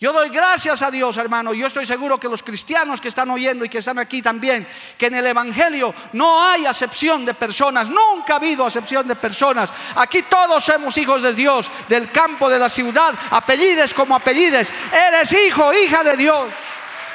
[0.00, 1.52] Yo doy gracias a Dios, hermano.
[1.52, 4.64] Yo estoy seguro que los cristianos que están oyendo y que están aquí también,
[4.96, 9.70] que en el Evangelio no hay acepción de personas, nunca ha habido acepción de personas.
[9.96, 14.72] Aquí todos somos hijos de Dios, del campo, de la ciudad, apellides como apellides.
[14.92, 16.46] Eres hijo, hija de Dios.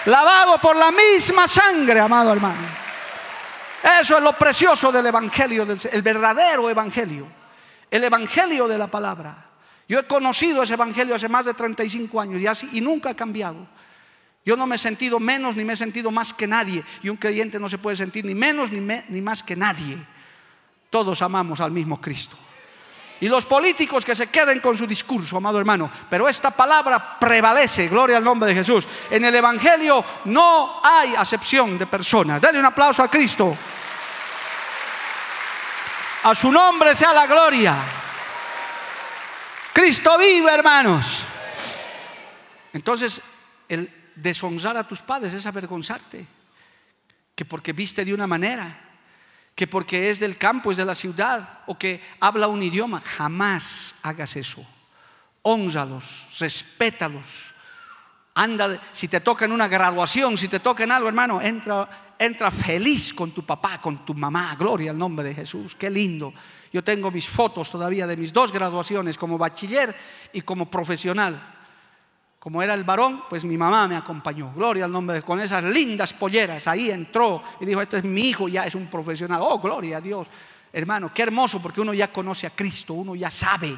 [0.05, 2.67] lavado por la misma sangre, amado hermano.
[4.01, 7.27] Eso es lo precioso del Evangelio, el verdadero Evangelio,
[7.89, 9.52] el Evangelio de la palabra.
[9.93, 13.13] Yo he conocido ese Evangelio hace más de 35 años y, así, y nunca ha
[13.13, 13.67] cambiado.
[14.43, 16.83] Yo no me he sentido menos ni me he sentido más que nadie.
[17.03, 20.03] Y un creyente no se puede sentir ni menos ni, ni más que nadie.
[20.89, 22.35] Todos amamos al mismo Cristo.
[23.21, 25.91] Y los políticos que se queden con su discurso, amado hermano.
[26.09, 28.87] Pero esta palabra prevalece, gloria al nombre de Jesús.
[29.11, 32.41] En el Evangelio no hay acepción de personas.
[32.41, 33.55] Dale un aplauso a Cristo.
[36.23, 38.02] A su nombre sea la gloria.
[39.73, 41.25] Cristo vive, hermanos.
[42.73, 43.21] Entonces,
[43.67, 46.25] el deshonrar a tus padres es avergonzarte.
[47.35, 48.79] Que porque viste de una manera,
[49.55, 53.95] que porque es del campo, es de la ciudad, o que habla un idioma, jamás
[54.03, 54.63] hagas eso.
[55.41, 57.53] Honralos, respétalos.
[58.35, 62.51] Anda, si te toca en una graduación, si te toca en algo, hermano, entra, entra
[62.51, 64.55] feliz con tu papá, con tu mamá.
[64.55, 65.75] Gloria al nombre de Jesús.
[65.75, 66.33] Qué lindo.
[66.73, 69.95] Yo tengo mis fotos todavía de mis dos graduaciones como bachiller
[70.33, 71.39] y como profesional.
[72.39, 74.51] Como era el varón, pues mi mamá me acompañó.
[74.53, 76.67] Gloria al nombre de con esas lindas polleras.
[76.67, 79.39] Ahí entró y dijo, este es mi hijo, ya es un profesional.
[79.43, 80.27] Oh, gloria a Dios.
[80.73, 83.77] Hermano, qué hermoso porque uno ya conoce a Cristo, uno ya sabe.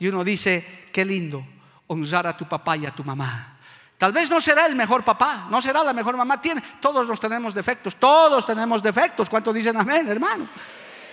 [0.00, 1.46] Y uno dice, qué lindo
[1.86, 3.58] honrar a tu papá y a tu mamá.
[3.96, 6.42] Tal vez no será el mejor papá, no será la mejor mamá.
[6.42, 9.30] Tiene, todos nos tenemos defectos, todos tenemos defectos.
[9.30, 10.48] ¿Cuántos dicen amén, hermano?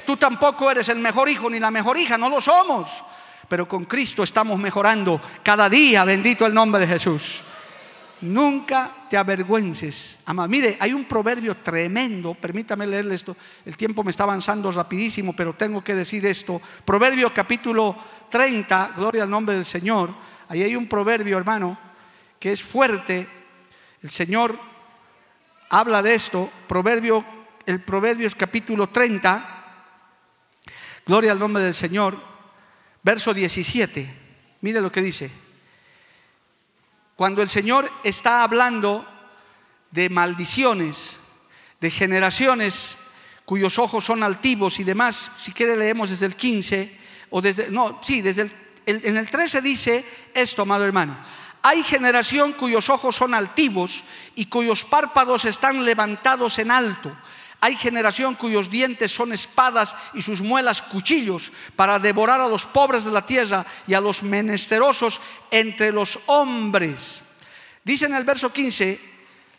[0.06, 3.04] Tú tampoco eres el mejor hijo ni la mejor hija, no lo somos
[3.48, 7.42] pero con Cristo estamos mejorando cada día, bendito el nombre de Jesús.
[8.22, 10.20] Nunca te avergüences.
[10.26, 13.36] Ama, mire, hay un proverbio tremendo, permítame leerle esto,
[13.66, 16.62] el tiempo me está avanzando rapidísimo, pero tengo que decir esto.
[16.84, 17.96] Proverbio capítulo
[18.30, 20.14] 30, gloria al nombre del Señor.
[20.48, 21.78] Ahí hay un proverbio, hermano,
[22.40, 23.28] que es fuerte.
[24.02, 24.58] El Señor
[25.70, 27.24] habla de esto, proverbio,
[27.66, 29.55] el proverbio es capítulo 30.
[31.06, 32.18] Gloria al nombre del Señor
[33.04, 34.10] verso 17.
[34.62, 35.30] Mire lo que dice.
[37.16, 39.08] Cuando el Señor está hablando
[39.92, 41.18] de maldiciones,
[41.80, 42.98] de generaciones
[43.46, 47.00] cuyos ojos son altivos y demás, si quiere leemos desde el 15
[47.30, 48.52] o desde no, sí, desde el,
[49.06, 50.04] en el 13 dice
[50.34, 51.16] esto, amado hermano.
[51.62, 54.04] Hay generación cuyos ojos son altivos
[54.34, 57.16] y cuyos párpados están levantados en alto
[57.62, 63.04] hay generación cuyos dientes son espadas y sus muelas cuchillos para devorar a los pobres
[63.04, 67.24] de la tierra y a los menesterosos entre los hombres.
[67.84, 69.00] Dice en el verso 15,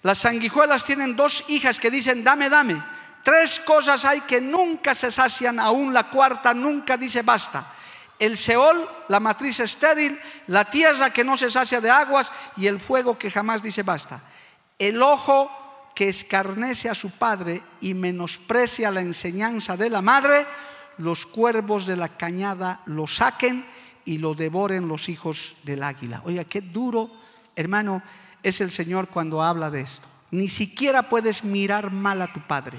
[0.02, 2.82] las sanguijuelas tienen dos hijas que dicen, dame, dame.
[3.24, 7.72] Tres cosas hay que nunca se sacian, aún la cuarta nunca dice basta.
[8.18, 12.78] El Seol, la matriz estéril, la tierra que no se sacia de aguas y el
[12.78, 14.22] fuego que jamás dice basta.
[14.78, 15.65] El ojo
[15.96, 20.46] que escarnece a su padre y menosprecia la enseñanza de la madre,
[20.98, 23.64] los cuervos de la cañada lo saquen
[24.04, 26.20] y lo devoren los hijos del águila.
[26.26, 27.10] Oiga, qué duro,
[27.56, 28.02] hermano,
[28.42, 30.06] es el Señor cuando habla de esto.
[30.32, 32.76] Ni siquiera puedes mirar mal a tu padre.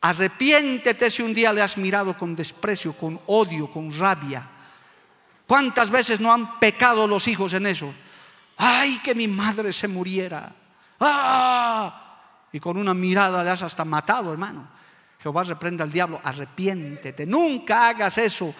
[0.00, 4.48] Arrepiéntete si un día le has mirado con desprecio, con odio, con rabia.
[5.46, 7.92] ¿Cuántas veces no han pecado los hijos en eso?
[8.56, 10.54] Ay, que mi madre se muriera.
[11.00, 12.48] ¡Ah!
[12.52, 14.68] Y con una mirada le has hasta matado, hermano.
[15.22, 18.54] Jehová reprenda al diablo, arrepiéntete, nunca hagas eso.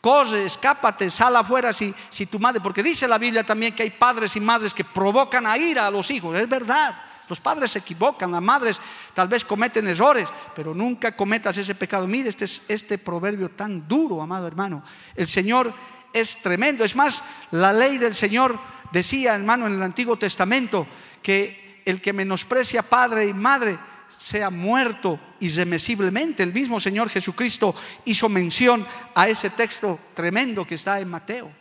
[0.00, 3.90] Corre, escápate, sal afuera si, si tu madre, porque dice la Biblia también que hay
[3.90, 6.94] padres y madres que provocan a ira a los hijos, es verdad.
[7.28, 8.80] Los padres se equivocan, las madres
[9.14, 12.06] tal vez cometen errores, pero nunca cometas ese pecado.
[12.08, 14.82] Mire este, este proverbio tan duro, amado hermano.
[15.14, 15.72] El Señor
[16.12, 16.84] es tremendo.
[16.84, 18.58] Es más, la ley del Señor
[18.90, 20.86] decía, hermano, en el Antiguo Testamento,
[21.22, 23.78] que el que menosprecia padre y madre
[24.18, 26.42] sea muerto irremesiblemente.
[26.42, 27.74] El mismo Señor Jesucristo
[28.04, 31.52] hizo mención a ese texto tremendo que está en Mateo.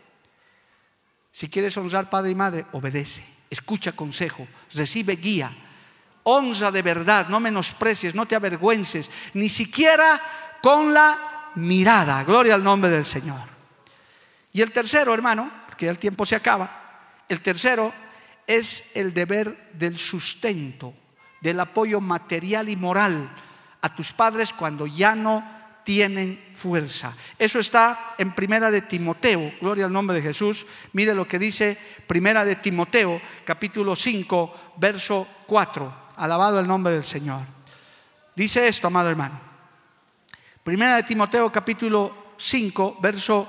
[1.31, 5.51] Si quieres honrar padre y madre, obedece, escucha consejo, recibe guía,
[6.23, 10.21] honra de verdad, no menosprecies, no te avergüences, ni siquiera
[10.61, 12.23] con la mirada.
[12.23, 13.49] Gloria al nombre del Señor.
[14.53, 17.93] Y el tercero, hermano, porque ya el tiempo se acaba, el tercero
[18.47, 20.93] es el deber del sustento,
[21.41, 23.29] del apoyo material y moral
[23.81, 25.43] a tus padres cuando ya no
[25.83, 27.15] tienen fuerza.
[27.37, 30.65] Eso está en Primera de Timoteo, gloria al nombre de Jesús.
[30.93, 31.77] Mire lo que dice
[32.07, 36.01] Primera de Timoteo, capítulo 5, verso 4.
[36.17, 37.41] Alabado el nombre del Señor.
[38.35, 39.39] Dice esto, amado hermano.
[40.63, 43.47] Primera de Timoteo, capítulo 5, verso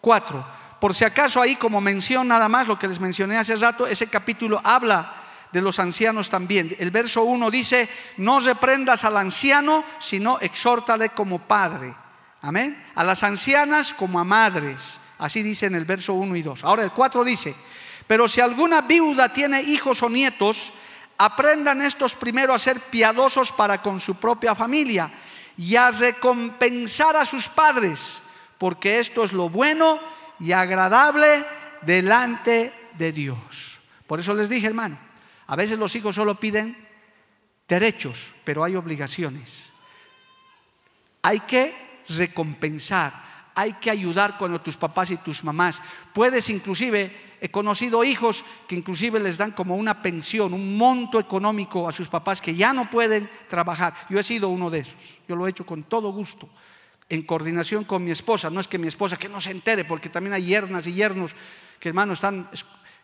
[0.00, 0.63] 4.
[0.84, 4.06] Por si acaso ahí como mención nada más lo que les mencioné hace rato, ese
[4.08, 5.14] capítulo habla
[5.50, 6.76] de los ancianos también.
[6.78, 11.94] El verso 1 dice, no reprendas al anciano, sino exhórtale como padre.
[12.42, 12.84] Amén.
[12.96, 14.98] A las ancianas como a madres.
[15.16, 16.64] Así dice en el verso 1 y 2.
[16.64, 17.54] Ahora el 4 dice,
[18.06, 20.70] pero si alguna viuda tiene hijos o nietos,
[21.16, 25.10] aprendan estos primero a ser piadosos para con su propia familia
[25.56, 28.20] y a recompensar a sus padres,
[28.58, 31.44] porque esto es lo bueno y agradable
[31.82, 33.78] delante de Dios.
[34.06, 34.98] Por eso les dije, hermano,
[35.46, 36.76] a veces los hijos solo piden
[37.68, 39.70] derechos, pero hay obligaciones.
[41.22, 41.74] Hay que
[42.08, 43.12] recompensar,
[43.54, 45.80] hay que ayudar cuando tus papás y tus mamás.
[46.12, 51.88] Puedes inclusive, he conocido hijos que inclusive les dan como una pensión, un monto económico
[51.88, 53.94] a sus papás que ya no pueden trabajar.
[54.10, 56.48] Yo he sido uno de esos, yo lo he hecho con todo gusto,
[57.08, 58.50] en coordinación con mi esposa.
[58.50, 61.34] No es que mi esposa que no se entere, porque también hay yernas y yernos
[61.78, 62.48] que hermanos están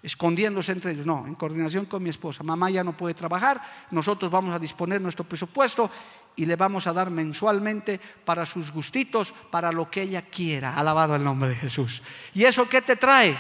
[0.03, 1.07] escondiéndose entre ellos.
[1.07, 2.43] No, en coordinación con mi esposa.
[2.43, 5.91] Mamá ya no puede trabajar, nosotros vamos a disponer nuestro presupuesto
[6.37, 10.77] y le vamos a dar mensualmente para sus gustitos, para lo que ella quiera.
[10.77, 12.03] Alabado el nombre de Jesús.
[12.35, 13.37] ¿Y eso qué te trae?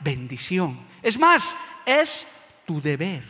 [0.00, 0.78] Bendición.
[1.02, 2.26] Es más, es
[2.66, 3.24] tu deber.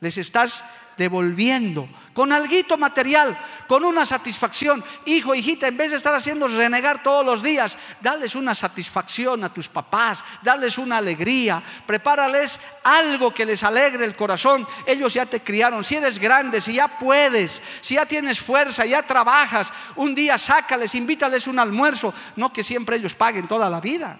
[0.00, 0.64] Les estás
[1.00, 3.34] devolviendo con alguito material,
[3.66, 4.84] con una satisfacción.
[5.06, 9.50] Hijo, hijita, en vez de estar haciendo renegar todos los días, dales una satisfacción a
[9.50, 14.66] tus papás, dales una alegría, prepárales algo que les alegre el corazón.
[14.84, 19.02] Ellos ya te criaron, si eres grande, si ya puedes, si ya tienes fuerza, ya
[19.02, 24.18] trabajas, un día sácales, invítales un almuerzo, no que siempre ellos paguen toda la vida.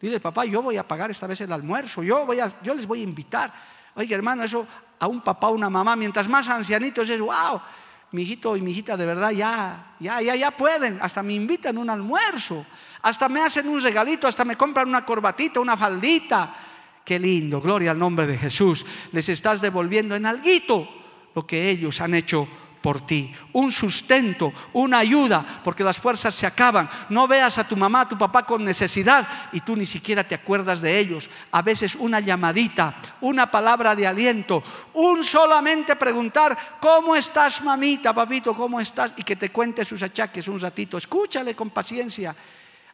[0.00, 2.86] Dile, papá, yo voy a pagar esta vez el almuerzo, yo, voy a, yo les
[2.86, 3.52] voy a invitar.
[3.94, 4.66] Oye, hermano, eso
[5.02, 7.60] a un papá una mamá, mientras más ancianitos es, wow,
[8.12, 11.76] mi hijito y mi hijita de verdad ya, ya, ya, ya pueden, hasta me invitan
[11.76, 12.64] un almuerzo,
[13.02, 16.54] hasta me hacen un regalito, hasta me compran una corbatita, una faldita.
[17.04, 18.86] Qué lindo, gloria al nombre de Jesús.
[19.10, 20.88] Les estás devolviendo en alguito
[21.34, 22.46] lo que ellos han hecho
[22.82, 26.90] por ti, un sustento, una ayuda, porque las fuerzas se acaban.
[27.08, 30.34] No veas a tu mamá, a tu papá con necesidad y tú ni siquiera te
[30.34, 31.30] acuerdas de ellos.
[31.52, 34.62] A veces una llamadita, una palabra de aliento,
[34.94, 38.54] un solamente preguntar, ¿cómo estás mamita, papito?
[38.54, 39.12] ¿Cómo estás?
[39.16, 40.98] Y que te cuente sus achaques un ratito.
[40.98, 42.34] Escúchale con paciencia.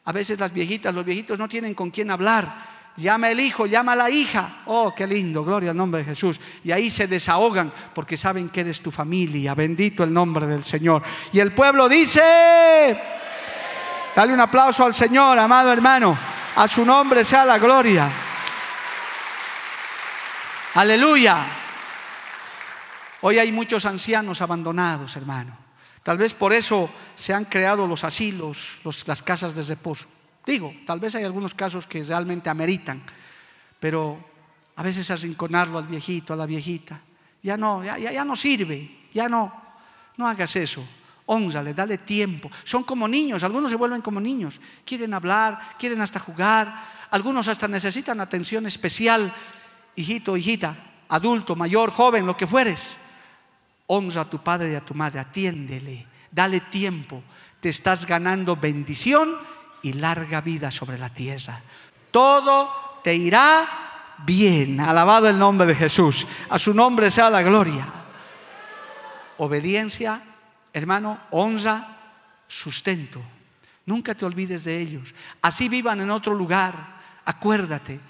[0.05, 3.93] A veces las viejitas, los viejitos no tienen con quién hablar llama el hijo, llama
[3.93, 4.63] a la hija.
[4.67, 6.41] Oh, qué lindo, gloria al nombre de Jesús.
[6.65, 9.55] Y ahí se desahogan porque saben que eres tu familia.
[9.55, 11.03] Bendito el nombre del Señor.
[11.33, 13.01] Y el pueblo dice,
[14.15, 16.19] dale un aplauso al Señor, amado hermano.
[16.57, 18.11] A su nombre sea la gloria.
[20.75, 21.47] Aleluya.
[23.21, 25.57] Hoy hay muchos ancianos abandonados, hermano.
[26.03, 30.09] Tal vez por eso se han creado los asilos, las casas de reposo.
[30.49, 33.03] Digo, tal vez hay algunos casos que realmente ameritan,
[33.79, 34.19] pero
[34.77, 37.03] a veces arrinconarlo al viejito, a la viejita,
[37.43, 39.53] ya no, ya, ya, no sirve, ya no,
[40.17, 40.83] no hagas eso.
[41.27, 42.51] Ónzale, dale tiempo.
[42.65, 44.59] Son como niños, algunos se vuelven como niños.
[44.87, 49.31] Quieren hablar, quieren hasta jugar, algunos hasta necesitan atención especial.
[49.97, 50.79] Hijito, hijita,
[51.11, 52.97] adulto, mayor, joven, lo que fueres.
[53.87, 57.23] Honra a tu padre y a tu madre, atiéndele, dale tiempo.
[57.61, 59.58] Te estás ganando bendición
[59.89, 61.61] y larga vida sobre la tierra.
[62.11, 63.66] Todo te irá
[64.24, 64.80] bien.
[64.80, 66.26] Alabado el nombre de Jesús.
[66.49, 67.86] A su nombre sea la gloria.
[69.39, 70.20] Obediencia,
[70.72, 71.97] hermano, honra,
[72.47, 73.20] sustento.
[73.86, 75.14] Nunca te olvides de ellos.
[75.41, 76.74] Así vivan en otro lugar.
[77.24, 78.01] Acuérdate,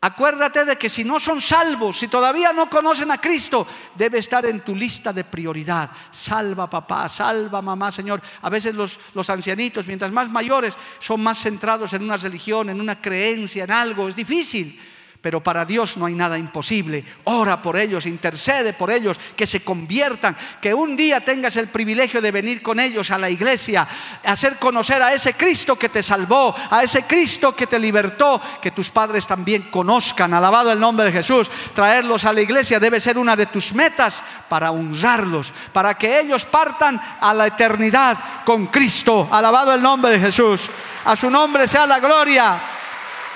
[0.00, 4.46] Acuérdate de que si no son salvos, si todavía no conocen a Cristo, debe estar
[4.46, 5.90] en tu lista de prioridad.
[6.12, 8.22] Salva papá, salva mamá, Señor.
[8.42, 8.96] A veces los,
[9.28, 14.06] ancianitos, mientras más mayores, son más centrados en una religión, en una creencia, en algo.
[14.06, 14.80] Es difícil.
[15.28, 17.04] Pero para Dios no hay nada imposible.
[17.24, 22.22] Ora por ellos, intercede por ellos, que se conviertan, que un día tengas el privilegio
[22.22, 23.86] de venir con ellos a la iglesia,
[24.24, 28.70] hacer conocer a ese Cristo que te salvó, a ese Cristo que te libertó, que
[28.70, 30.32] tus padres también conozcan.
[30.32, 31.50] Alabado el nombre de Jesús.
[31.74, 36.46] Traerlos a la iglesia debe ser una de tus metas para honrarlos, para que ellos
[36.46, 38.16] partan a la eternidad
[38.46, 39.28] con Cristo.
[39.30, 40.70] Alabado el nombre de Jesús.
[41.04, 42.58] A su nombre sea la gloria.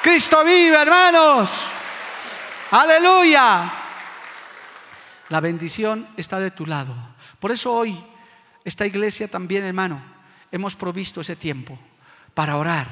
[0.01, 1.51] Cristo vive, hermanos.
[2.73, 3.71] Aleluya.
[5.29, 6.95] La bendición está de tu lado.
[7.39, 8.03] Por eso hoy,
[8.65, 10.01] esta iglesia también, hermano,
[10.51, 11.79] hemos provisto ese tiempo
[12.35, 12.87] para orar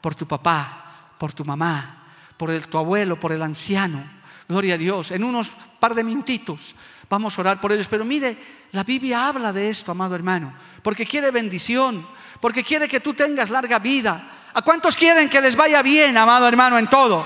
[0.00, 2.06] por tu papá, por tu mamá,
[2.36, 4.02] por el, tu abuelo, por el anciano.
[4.48, 5.12] Gloria a Dios.
[5.12, 6.74] En unos par de minutitos
[7.08, 7.86] vamos a orar por ellos.
[7.88, 8.36] Pero mire,
[8.72, 10.52] la Biblia habla de esto, amado hermano,
[10.82, 12.04] porque quiere bendición,
[12.40, 16.48] porque quiere que tú tengas larga vida, ¿A cuántos quieren que les vaya bien, amado
[16.48, 17.24] hermano, en todo?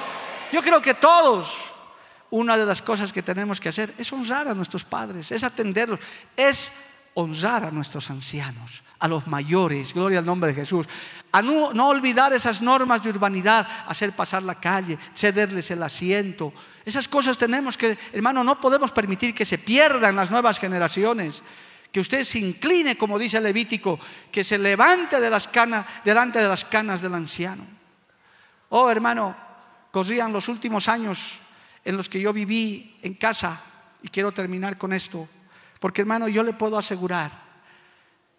[0.52, 1.73] Yo creo que todos.
[2.34, 6.00] Una de las cosas que tenemos que hacer es honrar a nuestros padres, es atenderlos,
[6.36, 6.72] es
[7.14, 10.88] honrar a nuestros ancianos, a los mayores, gloria al nombre de Jesús,
[11.30, 16.52] a no, olvidar esas normas de urbanidad, hacer pasar la calle, cederles el asiento.
[16.84, 21.40] Esas cosas tenemos que, hermano, no podemos permitir que se pierdan las nuevas generaciones.
[21.92, 24.00] Que usted se incline, como dice el Levítico,
[24.32, 27.64] que se levante de las canas, delante de las canas del anciano.
[28.70, 29.36] Oh, hermano,
[29.92, 31.38] corrían los últimos años
[31.84, 33.62] en los que yo viví en casa,
[34.02, 35.28] y quiero terminar con esto,
[35.80, 37.44] porque hermano, yo le puedo asegurar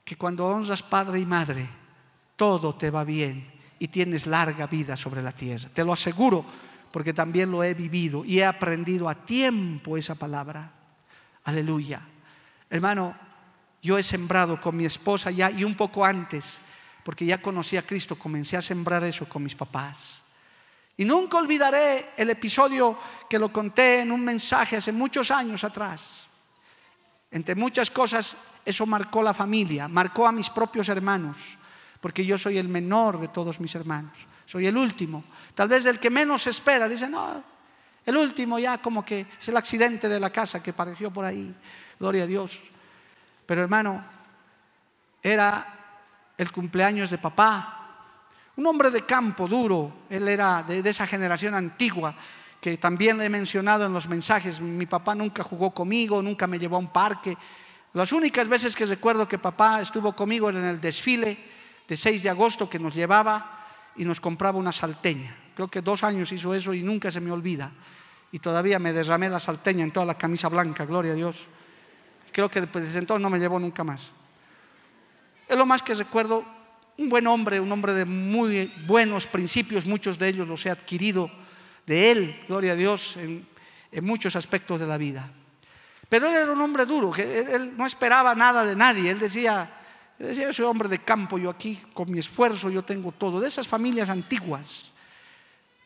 [0.03, 1.67] que cuando honras padre y madre,
[2.35, 5.69] todo te va bien y tienes larga vida sobre la tierra.
[5.73, 6.45] Te lo aseguro,
[6.91, 10.71] porque también lo he vivido y he aprendido a tiempo esa palabra.
[11.43, 12.01] Aleluya.
[12.69, 13.15] Hermano,
[13.81, 16.57] yo he sembrado con mi esposa ya y un poco antes,
[17.03, 20.21] porque ya conocí a Cristo, comencé a sembrar eso con mis papás.
[20.97, 22.97] Y nunca olvidaré el episodio
[23.29, 26.27] que lo conté en un mensaje hace muchos años atrás.
[27.31, 31.57] Entre muchas cosas, eso marcó la familia, marcó a mis propios hermanos,
[31.99, 35.23] porque yo soy el menor de todos mis hermanos, soy el último.
[35.53, 37.43] Tal vez el que menos espera, dice, no,
[38.05, 41.53] el último ya como que es el accidente de la casa que apareció por ahí,
[41.99, 42.61] gloria a Dios.
[43.45, 44.03] Pero hermano,
[45.21, 45.73] era
[46.37, 47.84] el cumpleaños de papá,
[48.57, 52.15] un hombre de campo duro, él era de, esa generación antigua
[52.61, 54.59] que también he mencionado en los mensajes.
[54.59, 57.37] Mi papá nunca jugó conmigo, nunca me llevó a un parque.
[57.93, 61.37] Las únicas veces que recuerdo que papá estuvo conmigo era en el desfile
[61.87, 65.35] de 6 de agosto que nos llevaba y nos compraba una salteña.
[65.53, 67.71] Creo que dos años hizo eso y nunca se me olvida.
[68.31, 71.47] Y todavía me derramé la salteña en toda la camisa blanca, gloria a Dios.
[72.31, 74.09] Creo que desde entonces no me llevó nunca más.
[75.47, 76.54] Es lo más que recuerdo
[76.97, 81.29] un buen hombre, un hombre de muy buenos principios, muchos de ellos los he adquirido
[81.85, 83.47] de él, gloria a Dios, en,
[84.01, 85.29] muchos aspectos de la vida.
[86.09, 89.69] Pero él era un hombre duro, que él, no esperaba nada de nadie, él decía,
[90.19, 93.47] decía, yo soy hombre de campo, yo aquí con mi esfuerzo yo tengo todo, de
[93.47, 94.91] esas familias antiguas.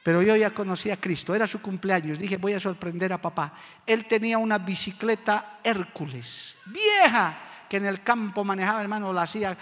[0.02, 3.54] Pero yo ya conocí a Cristo, era su cumpleaños, dije, voy a sorprender a papá.
[3.86, 7.38] Él tenía una bicicleta Hércules, vieja,
[7.70, 9.56] que en el campo manejaba, hermano, la hacía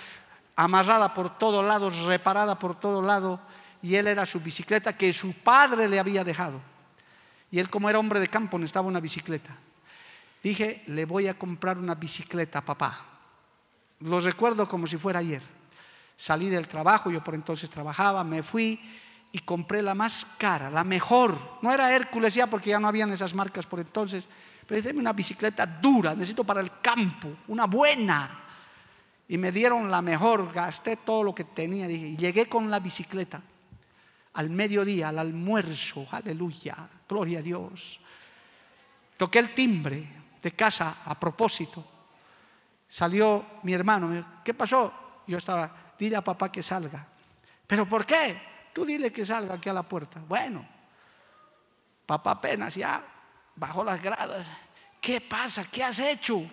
[0.57, 3.39] amarrada por todos lados, reparada por todos lados,
[3.81, 6.59] y él era su bicicleta que su padre le había dejado.
[7.51, 9.55] Y él como era hombre de campo necesitaba una bicicleta.
[10.43, 12.99] Dije, le voy a comprar una bicicleta papá.
[13.99, 15.43] Lo recuerdo como si fuera ayer.
[16.15, 18.81] Salí del trabajo, yo por entonces trabajaba, me fui
[19.31, 21.37] y compré la más cara, la mejor.
[21.61, 24.27] No era Hércules ya porque ya no habían esas marcas por entonces,
[24.65, 28.46] pero dije, una bicicleta dura, necesito para el campo, una buena
[29.27, 32.79] y me dieron la mejor, gasté todo lo que tenía, dije, y llegué con la
[32.79, 33.41] bicicleta
[34.33, 37.99] al mediodía, al almuerzo, aleluya, gloria a Dios.
[39.17, 40.07] Toqué el timbre
[40.41, 41.83] de casa a propósito.
[42.87, 44.93] Salió mi hermano, me dijo, ¿qué pasó?
[45.25, 47.05] Yo estaba, dile a papá que salga.
[47.65, 48.39] ¿Pero por qué?
[48.71, 50.21] Tú dile que salga aquí a la puerta.
[50.27, 50.65] Bueno,
[52.05, 53.03] papá apenas ya
[53.55, 54.47] bajó las gradas.
[55.01, 55.65] ¿Qué pasa?
[55.69, 56.43] ¿Qué has hecho?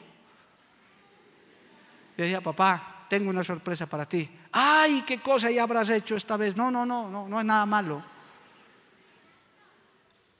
[2.16, 4.28] Y decía, papá, tengo una sorpresa para ti.
[4.52, 6.56] Ay, qué cosa ya habrás hecho esta vez.
[6.56, 8.02] No, no, no, no, no es nada malo.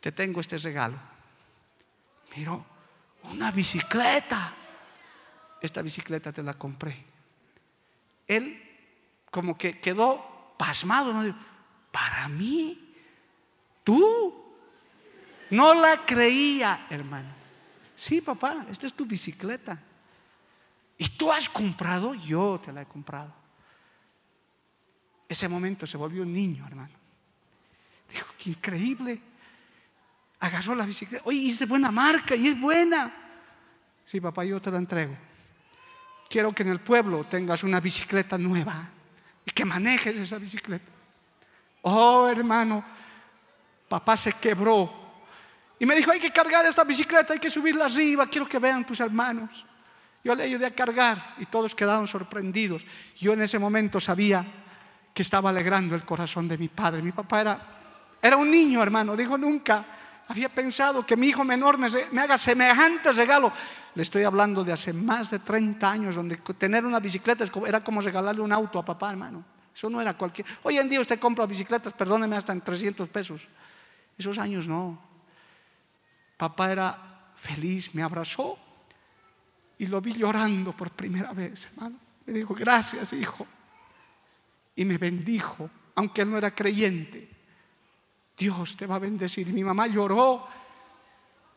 [0.00, 0.96] Te tengo este regalo.
[2.36, 2.64] Miro,
[3.24, 4.54] una bicicleta.
[5.60, 7.04] Esta bicicleta te la compré.
[8.26, 8.60] Él
[9.30, 11.34] como que quedó pasmado.
[11.90, 12.94] Para mí,
[13.82, 14.42] tú.
[15.50, 17.28] No la creía, hermano.
[17.96, 19.80] Sí, papá, esta es tu bicicleta.
[20.98, 22.14] ¿Y tú has comprado?
[22.14, 23.34] Yo te la he comprado.
[25.28, 26.94] Ese momento se volvió un niño, hermano.
[28.10, 29.20] Dijo, qué increíble.
[30.40, 31.24] Agarró la bicicleta.
[31.26, 33.12] Oye, es de buena marca y es buena.
[34.04, 35.16] Sí, papá, yo te la entrego.
[36.28, 38.88] Quiero que en el pueblo tengas una bicicleta nueva
[39.44, 40.90] y que manejes esa bicicleta.
[41.82, 42.84] Oh, hermano,
[43.88, 45.02] papá se quebró.
[45.78, 48.86] Y me dijo, hay que cargar esta bicicleta, hay que subirla arriba, quiero que vean
[48.86, 49.66] tus hermanos.
[50.24, 52.82] Yo le ayudé a cargar y todos quedaron sorprendidos.
[53.20, 54.44] Yo en ese momento sabía
[55.12, 57.02] que estaba alegrando el corazón de mi padre.
[57.02, 57.60] Mi papá era,
[58.22, 59.14] era un niño, hermano.
[59.14, 59.84] Dijo, nunca
[60.26, 63.52] había pensado que mi hijo menor me, me haga semejante regalo.
[63.94, 68.00] Le estoy hablando de hace más de 30 años, donde tener una bicicleta era como
[68.00, 69.44] regalarle un auto a papá, hermano.
[69.74, 70.46] Eso no era cualquier...
[70.62, 73.46] Hoy en día usted compra bicicletas, perdóneme, hasta en 300 pesos.
[74.16, 74.98] Esos años no.
[76.38, 76.98] Papá era
[77.36, 78.63] feliz, me abrazó
[79.78, 81.96] y lo vi llorando por primera vez, hermano.
[82.26, 83.46] Me dijo, gracias, hijo.
[84.76, 87.28] Y me bendijo, aunque él no era creyente.
[88.36, 89.46] Dios te va a bendecir.
[89.48, 90.48] Mi mamá lloró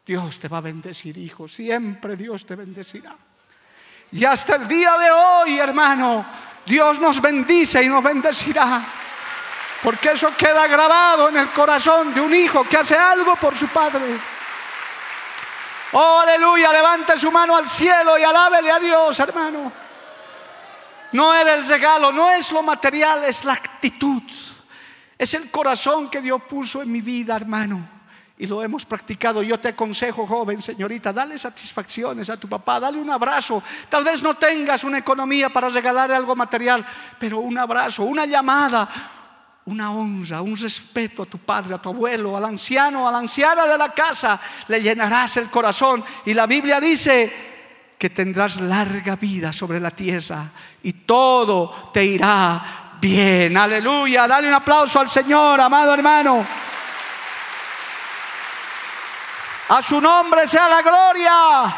[0.08, 1.50] Dios te va a bendecir, hijo.
[1.50, 3.14] Siempre Dios te bendecirá.
[4.14, 6.26] Y hasta el día de hoy, hermano,
[6.66, 8.86] Dios nos bendice y nos bendecirá.
[9.84, 13.68] Porque eso queda grabado en el corazón de un hijo que hace algo por su
[13.68, 14.18] padre.
[15.94, 19.72] Oh, aleluya, levante su mano al cielo y alábele a Dios, hermano.
[21.14, 24.22] No era el regalo, no es lo material, es la actitud.
[25.18, 27.98] Es el corazón que Dios puso en mi vida, hermano
[28.40, 29.42] y lo hemos practicado.
[29.42, 33.64] Yo te aconsejo, joven, señorita, dale satisfacciones a tu papá, dale un abrazo.
[33.90, 36.86] Tal vez no tengas una economía para regalarle algo material,
[37.20, 38.88] pero un abrazo, una llamada,
[39.68, 43.68] una honra, un respeto a tu padre, a tu abuelo, al anciano, a la anciana
[43.68, 46.04] de la casa, le llenarás el corazón.
[46.26, 50.50] Y la Biblia dice que tendrás larga vida sobre la tierra
[50.84, 53.58] y todo te irá bien.
[53.58, 56.46] Aleluya, dale un aplauso al Señor, amado hermano.
[59.70, 61.76] A su nombre sea la gloria.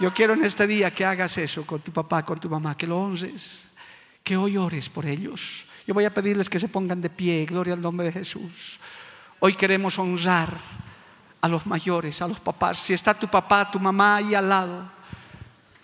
[0.00, 2.88] Yo quiero en este día que hagas eso con tu papá, con tu mamá, que
[2.88, 3.60] lo honres,
[4.24, 5.65] que hoy ores por ellos.
[5.86, 8.80] Yo voy a pedirles que se pongan de pie, gloria al nombre de Jesús.
[9.38, 10.50] Hoy queremos honrar
[11.40, 12.78] a los mayores, a los papás.
[12.78, 14.90] Si está tu papá, tu mamá ahí al lado.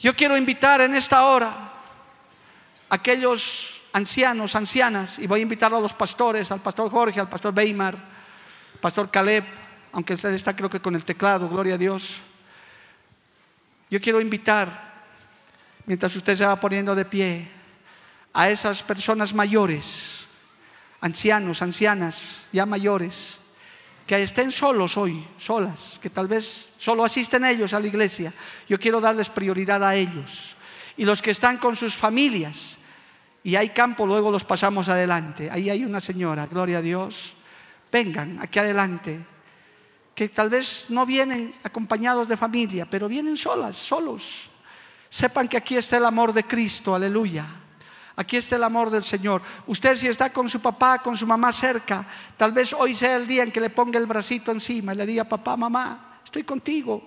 [0.01, 1.49] Yo quiero invitar en esta hora
[2.89, 7.29] a aquellos ancianos, ancianas, y voy a invitar a los pastores, al pastor Jorge, al
[7.29, 7.97] pastor Weimar,
[8.81, 9.45] pastor Caleb,
[9.93, 12.21] aunque usted está creo que con el teclado, gloria a Dios.
[13.89, 14.95] Yo quiero invitar,
[15.87, 17.62] mientras usted se va poniendo de pie,
[18.33, 20.21] a esas personas mayores,
[21.01, 23.37] ancianos, ancianas, ya mayores,
[24.07, 28.33] que estén solos hoy, solas, que tal vez solo asisten ellos a la iglesia.
[28.69, 30.57] Yo quiero darles prioridad a ellos.
[30.97, 32.77] Y los que están con sus familias,
[33.45, 35.51] y hay campo, luego los pasamos adelante.
[35.51, 37.35] Ahí hay una señora, gloria a Dios.
[37.91, 39.25] Vengan aquí adelante
[40.15, 44.51] que tal vez no vienen acompañados de familia, pero vienen solas, solos.
[45.09, 47.62] Sepan que aquí está el amor de Cristo, aleluya.
[48.17, 49.43] Aquí está el amor del Señor.
[49.67, 52.07] Usted si está con su papá, con su mamá cerca,
[52.37, 55.07] tal vez hoy sea el día en que le ponga el bracito encima y le
[55.07, 57.03] diga, papá, mamá, estoy contigo.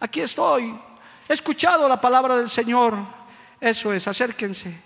[0.00, 0.74] Aquí estoy.
[1.28, 2.94] He escuchado la palabra del Señor.
[3.60, 4.80] Eso es, acérquense.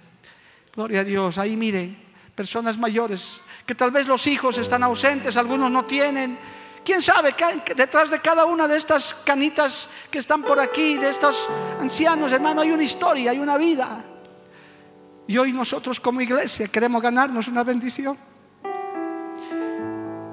[0.74, 1.36] Gloria a Dios.
[1.36, 1.96] Ahí miren,
[2.34, 6.38] personas mayores, que tal vez los hijos están ausentes, algunos no tienen
[6.84, 7.34] ¿Quién sabe
[7.76, 11.46] detrás de cada una de estas canitas que están por aquí, de estos
[11.78, 14.02] ancianos, hermano, hay una historia, hay una vida?
[15.30, 18.18] Y hoy nosotros como iglesia queremos ganarnos una bendición.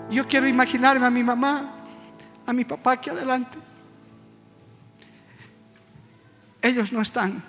[0.09, 1.71] Yo quiero imaginarme a mi mamá,
[2.43, 3.59] a mi papá aquí adelante.
[6.63, 7.43] Ellos no están,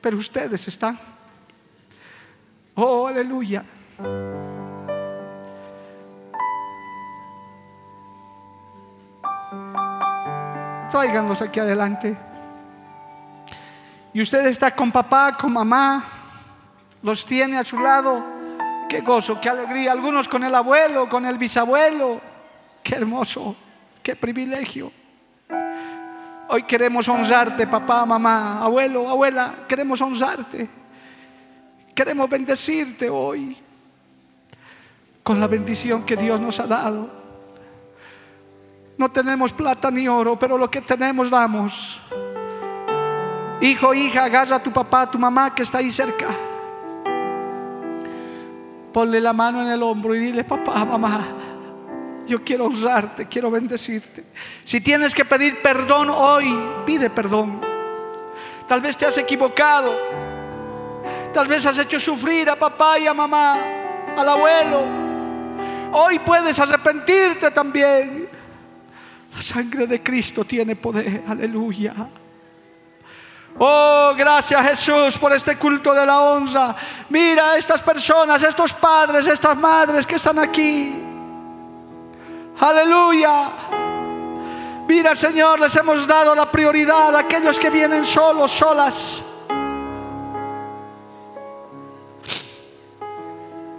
[0.00, 0.98] pero ustedes están.
[2.74, 3.64] Oh, aleluya.
[10.90, 12.16] tráiganlos aquí adelante.
[14.12, 16.15] Y usted está con papá, con mamá,
[17.06, 18.20] los tiene a su lado.
[18.88, 19.92] Qué gozo, qué alegría.
[19.92, 22.20] Algunos con el abuelo, con el bisabuelo.
[22.82, 23.54] Qué hermoso,
[24.02, 24.90] qué privilegio.
[26.48, 29.54] Hoy queremos honrarte, papá, mamá, abuelo, abuela.
[29.68, 30.68] Queremos honrarte.
[31.94, 33.56] Queremos bendecirte hoy
[35.22, 37.08] con la bendición que Dios nos ha dado.
[38.98, 42.00] No tenemos plata ni oro, pero lo que tenemos damos.
[43.60, 46.55] Hijo, hija, agarra a tu papá, a tu mamá que está ahí cerca.
[48.96, 51.20] Ponle la mano en el hombro y dile, papá, mamá,
[52.26, 54.24] yo quiero honrarte, quiero bendecirte.
[54.64, 57.60] Si tienes que pedir perdón hoy, pide perdón.
[58.66, 59.94] Tal vez te has equivocado.
[61.30, 63.58] Tal vez has hecho sufrir a papá y a mamá,
[64.16, 64.80] al abuelo.
[65.92, 68.30] Hoy puedes arrepentirte también.
[69.34, 71.22] La sangre de Cristo tiene poder.
[71.28, 71.92] Aleluya.
[73.58, 76.76] Oh, gracias Jesús por este culto de la honra.
[77.08, 80.94] Mira a estas personas, estos padres, estas madres que están aquí.
[82.60, 83.50] Aleluya.
[84.86, 89.24] Mira Señor, les hemos dado la prioridad a aquellos que vienen solos, solas.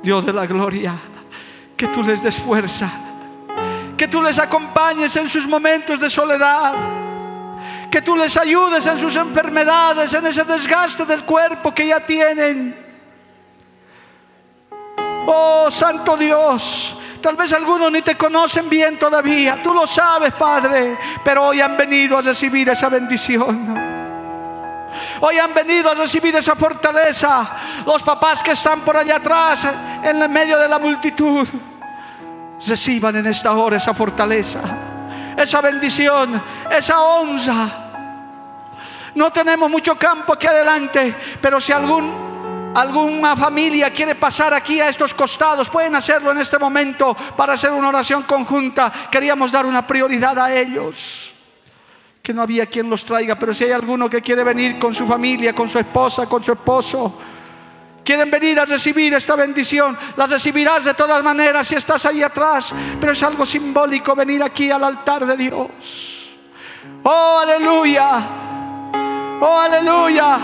[0.01, 0.95] Dios de la gloria,
[1.75, 2.89] que tú les des fuerza
[3.97, 6.73] que tú les acompañes en sus momentos de soledad.
[7.91, 12.85] Que tú les ayudes en sus enfermedades, en ese desgaste del cuerpo que ya tienen.
[15.25, 19.61] Oh, Santo Dios, tal vez algunos ni te conocen bien todavía.
[19.61, 23.97] Tú lo sabes, Padre, pero hoy han venido a recibir esa bendición.
[25.19, 27.57] Hoy han venido a recibir esa fortaleza.
[27.85, 29.67] Los papás que están por allá atrás,
[30.03, 31.47] en el medio de la multitud
[32.65, 34.59] reciban en esta hora esa fortaleza,
[35.37, 36.41] esa bendición,
[36.71, 37.83] esa onza.
[39.15, 42.27] No tenemos mucho campo aquí adelante, pero si algún
[42.75, 47.71] alguna familia quiere pasar aquí a estos costados, pueden hacerlo en este momento para hacer
[47.71, 48.91] una oración conjunta.
[49.09, 51.33] Queríamos dar una prioridad a ellos.
[52.21, 55.07] Que no había quien los traiga, pero si hay alguno que quiere venir con su
[55.07, 57.17] familia, con su esposa, con su esposo,
[58.07, 62.73] quieren venir a recibir esta bendición, la recibirás de todas maneras si estás ahí atrás,
[63.01, 66.31] pero es algo simbólico venir aquí al altar de Dios.
[67.03, 68.09] Oh, aleluya.
[69.41, 70.37] Oh, aleluya.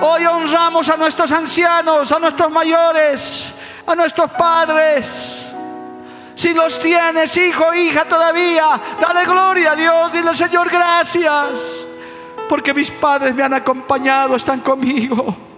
[0.00, 3.52] Hoy honramos a nuestros ancianos, a nuestros mayores,
[3.86, 5.48] a nuestros padres.
[6.34, 10.12] Si los tienes, hijo, hija, todavía, dale gloria a Dios.
[10.14, 11.60] Dile, Señor, gracias.
[12.48, 15.49] Porque mis padres me han acompañado, están conmigo.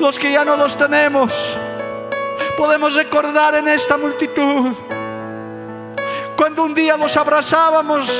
[0.00, 1.32] Los que ya no los tenemos,
[2.56, 4.74] podemos recordar en esta multitud.
[6.36, 8.10] Cuando un día los abrazábamos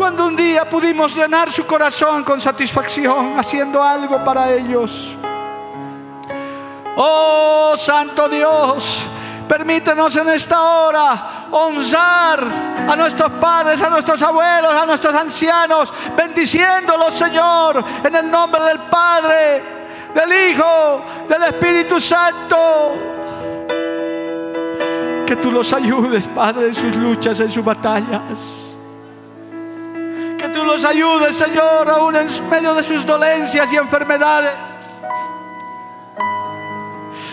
[0.00, 5.14] cuando un día pudimos llenar su corazón con satisfacción haciendo algo para ellos.
[6.96, 9.02] Oh Santo Dios,
[9.46, 12.40] permítenos en esta hora honrar
[12.88, 18.78] a nuestros padres, a nuestros abuelos, a nuestros ancianos, bendiciéndolos Señor en el nombre del
[18.78, 19.79] Padre,
[20.14, 22.92] del Hijo, del Espíritu Santo.
[25.26, 28.68] Que tú los ayudes, Padre, en sus luchas, en sus batallas
[30.40, 34.52] que tú los ayudes, Señor, aún en medio de sus dolencias y enfermedades.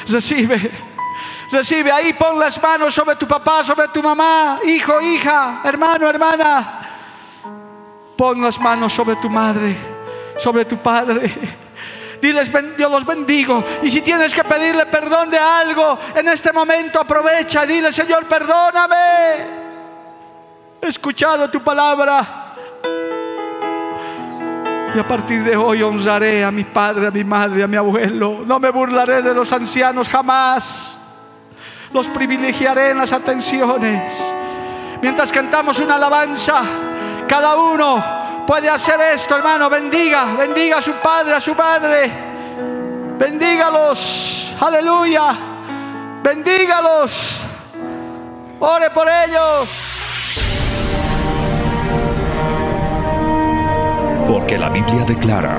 [0.10, 0.72] Recibe,
[1.52, 6.82] recibe ahí, pon las manos sobre tu papá, sobre tu mamá, hijo, hija, hermano, hermana.
[8.18, 9.76] Pon las manos sobre tu madre,
[10.38, 11.66] sobre tu padre.
[12.22, 13.64] Diles, yo los bendigo.
[13.84, 17.65] Y si tienes que pedirle perdón de algo, en este momento aprovecha.
[17.65, 18.95] Dile, Señor, perdóname.
[20.81, 22.44] He escuchado tu palabra.
[24.95, 28.44] Y a partir de hoy honraré a mi padre, a mi madre, a mi abuelo.
[28.45, 30.98] No me burlaré de los ancianos jamás.
[31.94, 34.26] Los privilegiaré en las atenciones.
[35.02, 36.61] Mientras cantamos una alabanza,
[37.27, 38.16] cada uno
[38.48, 39.69] puede hacer esto, hermano.
[39.69, 42.10] Bendiga, bendiga a su padre, a su madre.
[43.19, 44.56] Bendígalos.
[44.60, 45.36] Aleluya.
[46.24, 47.45] Bendígalos.
[48.60, 49.69] Ore por ellos.
[54.28, 55.57] Porque la Biblia declara,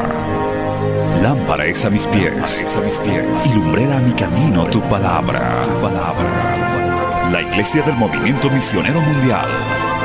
[1.22, 5.62] lámpara es a mis pies, a mis pies y lumbrera a mi camino tu palabra.
[5.64, 7.30] tu palabra.
[7.32, 9.48] La Iglesia del Movimiento Misionero Mundial